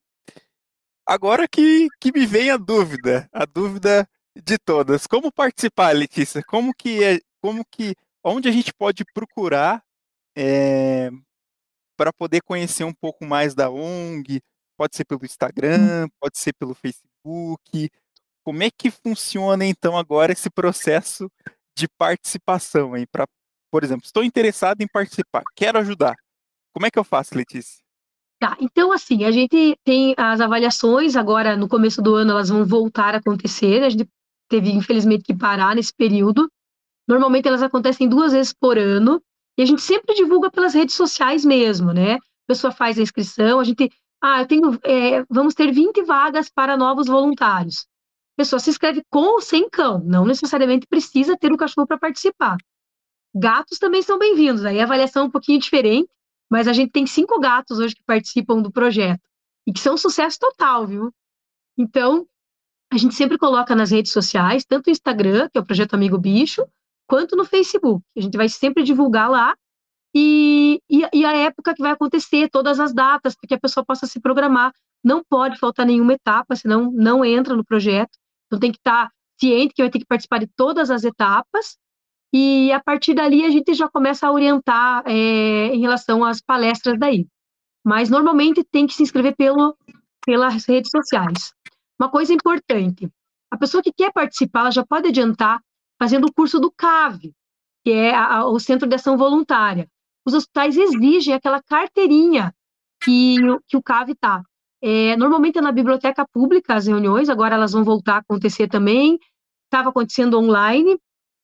agora 1.03 1.47
que, 1.47 1.87
que 1.99 2.11
me 2.11 2.27
vem 2.27 2.51
a 2.51 2.57
dúvida, 2.57 3.27
a 3.33 3.43
dúvida 3.43 4.07
de 4.35 4.59
todas, 4.59 5.07
como 5.07 5.31
participar, 5.31 5.95
Letícia? 5.95 6.43
Como 6.43 6.71
que 6.71 7.03
é, 7.03 7.19
como 7.41 7.65
que 7.65 7.95
onde 8.23 8.47
a 8.47 8.51
gente 8.51 8.71
pode 8.71 9.03
procurar 9.15 9.83
é, 10.37 11.09
para 11.97 12.13
poder 12.13 12.41
conhecer 12.43 12.83
um 12.83 12.93
pouco 12.93 13.25
mais 13.25 13.55
da 13.55 13.67
ONG? 13.71 14.41
Pode 14.77 14.95
ser 14.95 15.05
pelo 15.05 15.25
Instagram, 15.25 16.07
pode 16.19 16.37
ser 16.37 16.53
pelo 16.53 16.75
Facebook. 16.75 17.89
Como 18.47 18.63
é 18.63 18.71
que 18.71 18.89
funciona 18.89 19.65
então 19.65 19.97
agora 19.97 20.31
esse 20.31 20.49
processo 20.49 21.29
de 21.77 21.85
participação, 21.85 22.95
hein? 22.95 23.05
Pra, 23.11 23.27
por 23.69 23.83
exemplo, 23.83 24.05
estou 24.05 24.23
interessado 24.23 24.81
em 24.81 24.87
participar, 24.87 25.43
quero 25.53 25.77
ajudar. 25.79 26.15
Como 26.73 26.85
é 26.85 26.89
que 26.89 26.97
eu 26.97 27.03
faço, 27.03 27.35
Letícia? 27.35 27.83
Tá, 28.39 28.55
então 28.61 28.93
assim, 28.93 29.25
a 29.25 29.31
gente 29.31 29.77
tem 29.83 30.15
as 30.15 30.39
avaliações, 30.39 31.17
agora 31.17 31.57
no 31.57 31.67
começo 31.67 32.01
do 32.01 32.15
ano 32.15 32.31
elas 32.31 32.47
vão 32.47 32.65
voltar 32.65 33.15
a 33.15 33.17
acontecer, 33.17 33.83
a 33.83 33.89
gente 33.89 34.07
teve 34.47 34.71
infelizmente 34.71 35.25
que 35.25 35.35
parar 35.35 35.75
nesse 35.75 35.93
período. 35.93 36.49
Normalmente 37.05 37.49
elas 37.49 37.61
acontecem 37.61 38.07
duas 38.07 38.31
vezes 38.31 38.53
por 38.53 38.77
ano, 38.77 39.21
e 39.57 39.61
a 39.61 39.65
gente 39.65 39.81
sempre 39.81 40.15
divulga 40.15 40.49
pelas 40.49 40.73
redes 40.73 40.95
sociais 40.95 41.43
mesmo, 41.43 41.91
né? 41.91 42.13
A 42.13 42.19
pessoa 42.47 42.71
faz 42.71 42.97
a 42.97 43.01
inscrição, 43.01 43.59
a 43.59 43.65
gente, 43.65 43.91
ah, 44.23 44.39
eu 44.39 44.47
tenho, 44.47 44.79
é, 44.85 45.25
vamos 45.29 45.53
ter 45.53 45.69
20 45.69 46.01
vagas 46.05 46.49
para 46.49 46.77
novos 46.77 47.07
voluntários. 47.07 47.85
Pessoa 48.37 48.59
se 48.59 48.69
inscreve 48.69 49.03
com 49.09 49.33
ou 49.33 49.41
sem 49.41 49.67
cão, 49.67 49.99
não 50.05 50.23
necessariamente 50.23 50.85
precisa 50.85 51.35
ter 51.35 51.51
um 51.51 51.57
cachorro 51.57 51.87
para 51.87 51.97
participar. 51.97 52.55
Gatos 53.35 53.79
também 53.79 54.03
são 54.03 54.19
bem-vindos, 54.19 54.63
aí 54.63 54.79
a 54.79 54.83
avaliação 54.83 55.23
é 55.23 55.25
um 55.25 55.31
pouquinho 55.31 55.59
diferente, 55.59 56.07
mas 56.49 56.67
a 56.67 56.73
gente 56.73 56.91
tem 56.91 57.07
cinco 57.07 57.39
gatos 57.39 57.79
hoje 57.79 57.95
que 57.95 58.03
participam 58.05 58.61
do 58.61 58.71
projeto 58.71 59.27
e 59.65 59.73
que 59.73 59.79
são 59.79 59.95
um 59.95 59.97
sucesso 59.97 60.37
total, 60.39 60.85
viu? 60.85 61.11
Então, 61.75 62.27
a 62.93 62.97
gente 62.97 63.15
sempre 63.15 63.39
coloca 63.39 63.75
nas 63.75 63.91
redes 63.91 64.11
sociais, 64.11 64.63
tanto 64.63 64.87
no 64.87 64.91
Instagram, 64.91 65.49
que 65.49 65.57
é 65.57 65.61
o 65.61 65.65
Projeto 65.65 65.95
Amigo 65.95 66.17
Bicho, 66.17 66.63
quanto 67.07 67.35
no 67.35 67.43
Facebook. 67.43 68.05
A 68.15 68.21
gente 68.21 68.37
vai 68.37 68.47
sempre 68.47 68.83
divulgar 68.83 69.29
lá 69.29 69.55
e, 70.15 70.81
e, 70.89 71.01
e, 71.13 71.25
a 71.25 71.35
época 71.35 71.73
que 71.73 71.81
vai 71.81 71.91
acontecer, 71.91 72.49
todas 72.49 72.79
as 72.79 72.93
datas, 72.93 73.35
para 73.35 73.47
que 73.47 73.53
a 73.53 73.59
pessoa 73.59 73.85
possa 73.85 74.07
se 74.07 74.19
programar. 74.19 74.71
Não 75.03 75.23
pode 75.23 75.59
faltar 75.59 75.85
nenhuma 75.85 76.13
etapa, 76.13 76.55
senão 76.55 76.91
não 76.91 77.23
entra 77.25 77.55
no 77.55 77.65
projeto. 77.65 78.17
Então 78.47 78.59
tem 78.59 78.71
que 78.71 78.77
estar 78.77 79.11
ciente 79.39 79.73
que 79.73 79.83
vai 79.83 79.89
ter 79.89 79.99
que 79.99 80.05
participar 80.05 80.39
de 80.39 80.47
todas 80.47 80.89
as 80.89 81.03
etapas 81.03 81.77
e 82.33 82.71
a 82.71 82.79
partir 82.79 83.13
dali 83.13 83.45
a 83.45 83.49
gente 83.49 83.73
já 83.73 83.87
começa 83.87 84.27
a 84.27 84.31
orientar 84.31 85.03
é, 85.05 85.67
em 85.73 85.79
relação 85.79 86.23
às 86.23 86.41
palestras 86.41 86.99
daí. 86.99 87.27
Mas 87.85 88.09
normalmente 88.09 88.63
tem 88.63 88.85
que 88.85 88.93
se 88.93 89.03
inscrever 89.03 89.35
pelo, 89.35 89.77
pelas 90.25 90.65
redes 90.65 90.91
sociais. 90.91 91.53
Uma 91.99 92.09
coisa 92.09 92.33
importante, 92.33 93.09
a 93.49 93.57
pessoa 93.57 93.81
que 93.81 93.93
quer 93.93 94.11
participar, 94.11 94.61
ela 94.61 94.71
já 94.71 94.85
pode 94.85 95.07
adiantar 95.07 95.61
fazendo 95.99 96.25
o 96.27 96.33
curso 96.33 96.59
do 96.59 96.71
CAV, 96.71 97.33
que 97.83 97.91
é 97.91 98.13
a, 98.13 98.45
o 98.45 98.59
Centro 98.59 98.87
de 98.87 98.95
Ação 98.95 99.17
Voluntária. 99.17 99.89
Os 100.25 100.33
hospitais 100.33 100.75
exigem 100.77 101.33
aquela 101.33 101.63
carteirinha 101.63 102.53
que, 103.01 103.37
que 103.67 103.77
o 103.77 103.81
CAV 103.81 104.11
está. 104.11 104.43
É, 104.81 105.15
normalmente 105.17 105.57
é 105.57 105.61
na 105.61 105.71
biblioteca 105.71 106.25
pública 106.27 106.75
as 106.75 106.87
reuniões, 106.87 107.29
agora 107.29 107.55
elas 107.55 107.71
vão 107.71 107.83
voltar 107.83 108.15
a 108.15 108.19
acontecer 108.19 108.67
também. 108.67 109.19
Estava 109.65 109.89
acontecendo 109.89 110.37
online, 110.37 110.97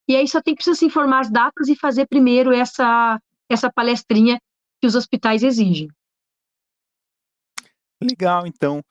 e 0.08 0.16
aí 0.16 0.26
só 0.28 0.40
tem 0.40 0.54
que 0.54 0.62
se 0.74 0.84
informar 0.84 1.20
as 1.20 1.30
datas 1.30 1.68
e 1.68 1.76
fazer 1.76 2.06
primeiro 2.06 2.52
essa, 2.52 3.20
essa 3.48 3.70
palestrinha 3.70 4.38
que 4.80 4.86
os 4.86 4.94
hospitais 4.94 5.42
exigem. 5.42 5.88
Legal, 8.02 8.46
então. 8.46 8.82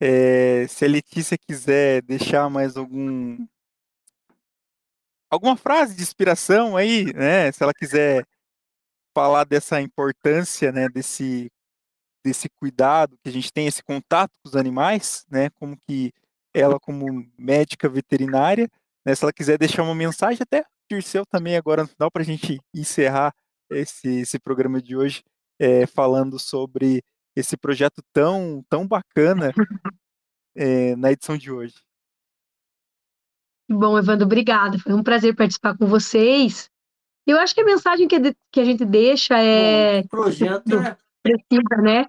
É, 0.00 0.66
se 0.66 0.84
a 0.84 0.88
Letícia 0.88 1.38
quiser 1.38 2.02
deixar 2.02 2.50
mais 2.50 2.76
algum 2.76 3.46
alguma 5.30 5.56
frase 5.56 5.94
de 5.94 6.02
inspiração 6.02 6.76
aí, 6.76 7.12
né? 7.14 7.50
Se 7.52 7.62
ela 7.62 7.72
quiser 7.72 8.26
falar 9.14 9.44
dessa 9.44 9.80
importância, 9.80 10.72
né? 10.72 10.88
Desse 10.88 11.50
desse 12.24 12.48
cuidado 12.48 13.18
que 13.22 13.28
a 13.28 13.32
gente 13.32 13.52
tem, 13.52 13.66
esse 13.66 13.82
contato 13.82 14.32
com 14.42 14.48
os 14.48 14.56
animais, 14.56 15.26
né? 15.30 15.50
Como 15.50 15.76
que 15.76 16.12
ela, 16.54 16.78
como 16.80 17.26
médica 17.36 17.88
veterinária, 17.88 18.70
né, 19.04 19.14
se 19.14 19.24
ela 19.24 19.32
quiser 19.32 19.58
deixar 19.58 19.82
uma 19.82 19.94
mensagem, 19.94 20.40
até 20.40 20.64
Dirceu 20.90 21.24
também 21.26 21.56
agora 21.56 21.82
no 21.82 21.88
final, 21.88 22.10
para 22.10 22.22
a 22.22 22.24
gente 22.24 22.60
encerrar 22.74 23.34
esse, 23.70 24.20
esse 24.20 24.38
programa 24.38 24.80
de 24.80 24.96
hoje, 24.96 25.22
é, 25.58 25.86
falando 25.86 26.38
sobre 26.38 27.02
esse 27.34 27.56
projeto 27.56 28.02
tão, 28.12 28.64
tão 28.68 28.86
bacana 28.86 29.52
é, 30.54 30.94
na 30.96 31.10
edição 31.10 31.36
de 31.36 31.50
hoje. 31.50 31.74
Bom, 33.68 33.98
Evandro, 33.98 34.26
obrigada. 34.26 34.78
Foi 34.78 34.92
um 34.92 35.02
prazer 35.02 35.34
participar 35.34 35.76
com 35.76 35.86
vocês. 35.86 36.70
Eu 37.26 37.38
acho 37.38 37.54
que 37.54 37.62
a 37.62 37.64
mensagem 37.64 38.06
que, 38.06 38.36
que 38.52 38.60
a 38.60 38.64
gente 38.64 38.84
deixa 38.84 39.42
é. 39.42 40.00
O 40.00 40.08
projeto 40.08 40.78
é... 40.78 40.96
precisa, 41.22 41.82
né? 41.82 42.06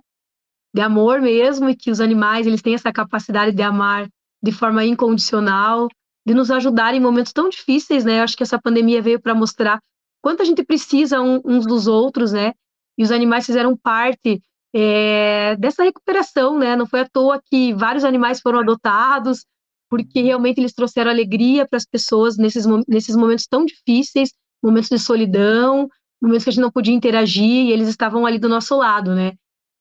De 0.76 0.82
amor 0.82 1.22
mesmo, 1.22 1.70
e 1.70 1.76
que 1.76 1.90
os 1.90 2.02
animais 2.02 2.46
eles 2.46 2.62
têm 2.62 2.76
essa 2.76 2.92
capacidade 2.92 3.56
de 3.56 3.62
amar 3.62 4.10
de 4.44 4.52
forma 4.52 4.84
incondicional, 4.84 5.88
de 6.28 6.34
nos 6.34 6.52
ajudar 6.52 6.94
em 6.94 7.00
momentos 7.00 7.32
tão 7.32 7.48
difíceis, 7.48 8.04
né? 8.04 8.20
Acho 8.20 8.36
que 8.36 8.44
essa 8.44 8.60
pandemia 8.60 9.02
veio 9.02 9.18
para 9.18 9.34
mostrar 9.34 9.80
quanto 10.22 10.42
a 10.42 10.46
gente 10.46 10.66
precisa 10.66 11.22
uns 11.22 11.66
dos 11.66 11.88
outros, 11.88 12.34
né? 12.34 12.52
E 12.98 13.04
os 13.04 13.10
animais 13.10 13.46
fizeram 13.46 13.78
parte 13.78 14.42
é, 14.76 15.56
dessa 15.56 15.82
recuperação, 15.82 16.60
né? 16.60 16.76
Não 16.76 16.86
foi 16.86 17.00
à 17.00 17.08
toa 17.08 17.42
que 17.50 17.74
vários 17.74 18.04
animais 18.04 18.42
foram 18.42 18.60
adotados, 18.60 19.46
porque 19.90 20.22
realmente 20.24 20.60
eles 20.60 20.74
trouxeram 20.74 21.10
alegria 21.10 21.66
para 21.66 21.78
as 21.78 21.86
pessoas 21.86 22.36
nesses, 22.36 22.66
nesses 22.86 23.16
momentos 23.16 23.48
tão 23.48 23.64
difíceis, 23.64 24.34
momentos 24.62 24.90
de 24.90 25.00
solidão, 25.00 25.88
momentos 26.22 26.44
que 26.44 26.50
a 26.50 26.52
gente 26.52 26.62
não 26.62 26.72
podia 26.72 26.94
interagir 26.94 27.68
e 27.68 27.72
eles 27.72 27.88
estavam 27.88 28.26
ali 28.26 28.38
do 28.38 28.50
nosso 28.50 28.76
lado, 28.76 29.16
né? 29.16 29.32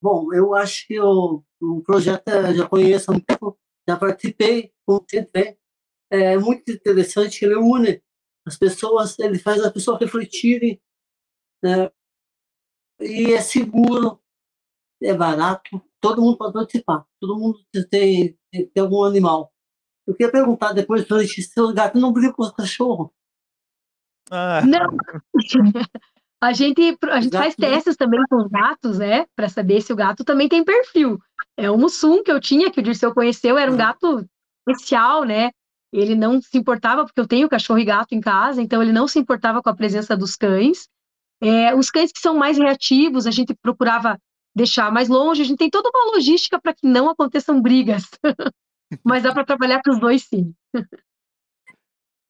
Bom, 0.00 0.32
eu 0.32 0.54
acho 0.54 0.86
que 0.86 0.98
o, 0.98 1.44
o 1.60 1.82
projeto 1.82 2.26
eu 2.28 2.54
já 2.54 2.66
conheço 2.66 3.12
há 3.12 3.14
um 3.14 3.20
tempo, 3.20 3.58
já 3.86 3.96
participei 3.96 4.72
com 4.86 4.94
o. 4.94 5.06
É 6.10 6.38
muito 6.38 6.72
interessante, 6.72 7.44
ele 7.44 7.56
une 7.56 8.02
as 8.46 8.56
pessoas, 8.56 9.18
ele 9.18 9.38
faz 9.38 9.60
as 9.60 9.70
pessoas 9.70 10.00
refletirem, 10.00 10.80
né? 11.62 11.90
e 13.00 13.34
é 13.34 13.40
seguro, 13.42 14.18
é 15.02 15.14
barato, 15.14 15.82
todo 16.00 16.20
mundo 16.20 16.36
pode 16.36 16.52
participar, 16.52 17.04
todo 17.20 17.38
mundo 17.38 17.58
tem, 17.90 18.36
tem, 18.50 18.66
tem 18.66 18.82
algum 18.82 19.04
animal. 19.04 19.52
Eu 20.06 20.14
queria 20.14 20.32
perguntar 20.32 20.72
depois 20.72 21.04
para 21.04 21.24
se 21.24 21.60
o 21.60 21.72
gato 21.72 21.98
não 21.98 22.12
briga 22.12 22.32
com 22.32 22.42
o 22.42 22.52
cachorro. 22.52 23.12
Ah. 24.30 24.62
Não. 24.64 24.96
A 26.42 26.52
gente, 26.52 26.98
a 27.08 27.20
gente 27.20 27.36
faz 27.36 27.54
testes 27.54 27.96
também 27.96 28.20
com 28.28 28.34
os 28.38 28.48
gatos, 28.48 28.98
né? 28.98 29.26
Para 29.36 29.48
saber 29.48 29.80
se 29.80 29.92
o 29.92 29.96
gato 29.96 30.24
também 30.24 30.48
tem 30.48 30.64
perfil. 30.64 31.16
É 31.56 31.70
o 31.70 31.78
Mussum 31.78 32.20
que 32.20 32.32
eu 32.32 32.40
tinha, 32.40 32.68
que 32.68 32.80
o 32.80 32.82
Dirceu 32.82 33.14
conheceu, 33.14 33.56
era 33.56 33.70
um 33.70 33.74
ah. 33.74 33.78
gato 33.78 34.26
especial, 34.66 35.22
né? 35.22 35.52
Ele 35.92 36.16
não 36.16 36.42
se 36.42 36.58
importava, 36.58 37.04
porque 37.04 37.20
eu 37.20 37.28
tenho 37.28 37.48
cachorro 37.48 37.78
e 37.78 37.84
gato 37.84 38.12
em 38.12 38.20
casa, 38.20 38.60
então 38.60 38.82
ele 38.82 38.90
não 38.90 39.06
se 39.06 39.20
importava 39.20 39.62
com 39.62 39.70
a 39.70 39.76
presença 39.76 40.16
dos 40.16 40.34
cães. 40.34 40.88
É, 41.40 41.76
os 41.76 41.92
cães 41.92 42.10
que 42.10 42.18
são 42.18 42.34
mais 42.36 42.58
reativos, 42.58 43.24
a 43.24 43.30
gente 43.30 43.54
procurava 43.62 44.18
deixar 44.54 44.92
mais 44.92 45.08
longe. 45.08 45.42
A 45.42 45.44
gente 45.44 45.58
tem 45.58 45.70
toda 45.70 45.90
uma 45.90 46.14
logística 46.14 46.60
para 46.60 46.74
que 46.74 46.86
não 46.86 47.08
aconteçam 47.08 47.60
brigas. 47.60 48.04
Mas 49.04 49.22
dá 49.22 49.32
para 49.32 49.44
trabalhar 49.44 49.80
com 49.82 49.90
os 49.90 49.98
dois, 49.98 50.24
sim. 50.24 50.54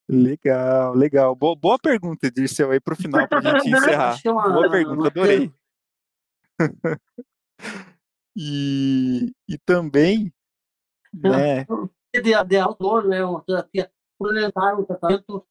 Legal, 0.09 0.95
legal. 0.95 1.35
Boa, 1.35 1.57
boa 1.57 1.79
pergunta, 1.79 2.31
Dirceu, 2.31 2.71
aí 2.71 2.81
para 2.81 2.95
o 2.95 2.97
final, 2.97 3.27
para 3.27 3.39
a 3.39 3.59
gente 3.59 3.69
encerrar. 3.75 4.17
boa 4.23 4.71
pergunta, 4.71 5.09
adorei. 5.09 5.53
e, 8.37 9.33
e 9.49 9.59
também 9.65 10.33
né? 11.13 11.65
De, 12.15 12.45
de 12.45 12.57
autor, 12.57 13.07
né? 13.07 13.25
Uma 13.25 13.43
terapia 13.43 13.91
complementar, 14.19 14.79
um 14.79 14.85
tratamento 14.85 15.47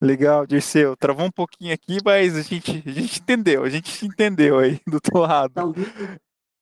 Legal, 0.00 0.46
Dirceu. 0.46 0.96
Travou 0.96 1.26
um 1.26 1.30
pouquinho 1.30 1.74
aqui, 1.74 1.98
mas 2.04 2.36
a 2.36 2.42
gente, 2.42 2.70
a 2.86 2.90
gente 2.90 3.20
entendeu, 3.20 3.64
a 3.64 3.68
gente 3.68 4.06
entendeu 4.06 4.58
aí 4.58 4.80
do 4.88 5.00
teu 5.00 5.20
lado. 5.20 5.52
Tá 5.52 5.64
ouvindo? 5.64 6.20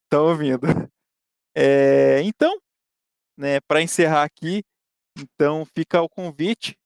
Tá 0.08 0.22
ouvindo. 0.22 0.90
É, 1.54 2.20
então, 2.22 2.60
né, 3.36 3.60
para 3.60 3.80
encerrar 3.80 4.24
aqui, 4.24 4.64
então 5.18 5.64
fica 5.64 6.02
o 6.02 6.08
convite 6.08 6.76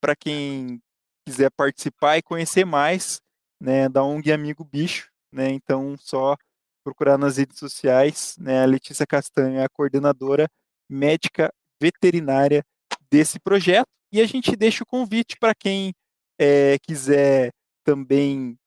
para 0.00 0.14
quem 0.14 0.80
quiser 1.26 1.50
participar 1.50 2.18
e 2.18 2.22
conhecer 2.22 2.64
mais, 2.64 3.20
né, 3.60 3.88
da 3.88 4.02
ONG 4.02 4.32
Amigo 4.32 4.64
Bicho, 4.64 5.10
né? 5.32 5.50
Então, 5.50 5.96
só 5.98 6.36
procurar 6.84 7.16
nas 7.16 7.36
redes 7.36 7.58
sociais, 7.58 8.36
né? 8.38 8.62
A 8.62 8.66
Letícia 8.66 9.06
Castanha 9.06 9.60
é 9.60 9.64
a 9.64 9.68
coordenadora 9.68 10.48
médica 10.90 11.52
veterinária 11.80 12.64
desse 13.10 13.38
projeto. 13.38 13.86
E 14.12 14.20
a 14.20 14.26
gente 14.26 14.54
deixa 14.56 14.82
o 14.82 14.86
convite 14.86 15.36
para 15.38 15.54
quem 15.54 15.94
é, 16.42 16.76
quiser 16.80 17.52
também 17.84 18.58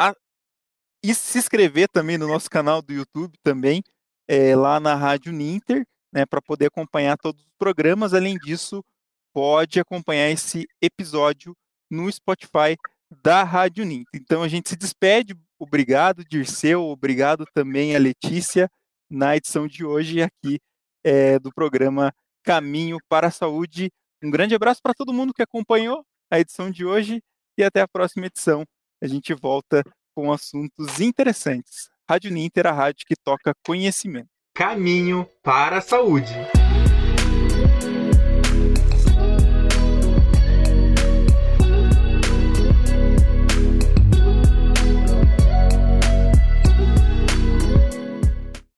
a, 0.00 0.12
e 1.00 1.14
se 1.14 1.38
inscrever 1.38 1.88
também 1.88 2.18
no 2.18 2.26
nosso 2.26 2.50
canal 2.50 2.82
do 2.82 2.92
YouTube 2.92 3.38
também, 3.40 3.80
é, 4.26 4.56
lá 4.56 4.80
na 4.80 4.96
Rádio 4.96 5.32
Ninter, 5.32 5.86
né, 6.12 6.26
para 6.26 6.42
poder 6.42 6.66
acompanhar 6.66 7.16
todos 7.16 7.40
os 7.40 7.52
programas. 7.56 8.12
Além 8.12 8.36
disso, 8.36 8.84
pode 9.32 9.78
acompanhar 9.78 10.28
esse 10.28 10.66
episódio 10.82 11.56
no 11.88 12.10
Spotify 12.10 12.76
da 13.22 13.44
Rádio 13.44 13.84
Ninter. 13.84 14.20
Então 14.20 14.42
a 14.42 14.48
gente 14.48 14.70
se 14.70 14.76
despede. 14.76 15.38
Obrigado, 15.56 16.24
Dirceu. 16.24 16.82
Obrigado 16.82 17.44
também 17.54 17.94
a 17.94 17.98
Letícia 18.00 18.68
na 19.08 19.36
edição 19.36 19.68
de 19.68 19.84
hoje 19.84 20.20
aqui 20.20 20.58
é, 21.04 21.38
do 21.38 21.52
programa 21.52 22.12
Caminho 22.42 22.98
para 23.08 23.28
a 23.28 23.30
Saúde. 23.30 23.92
Um 24.22 24.30
grande 24.30 24.54
abraço 24.54 24.80
para 24.82 24.94
todo 24.94 25.12
mundo 25.12 25.32
que 25.32 25.42
acompanhou 25.42 26.04
a 26.30 26.38
edição 26.38 26.70
de 26.70 26.84
hoje 26.84 27.22
e 27.56 27.64
até 27.64 27.80
a 27.80 27.88
próxima 27.88 28.26
edição. 28.26 28.64
A 29.02 29.06
gente 29.06 29.32
volta 29.34 29.82
com 30.14 30.32
assuntos 30.32 31.00
interessantes. 31.00 31.88
Rádio 32.08 32.30
Ninter, 32.30 32.66
a 32.66 32.72
rádio 32.72 33.06
que 33.06 33.14
toca 33.16 33.54
conhecimento. 33.64 34.28
Caminho 34.54 35.26
para 35.42 35.78
a 35.78 35.80
Saúde. 35.80 36.34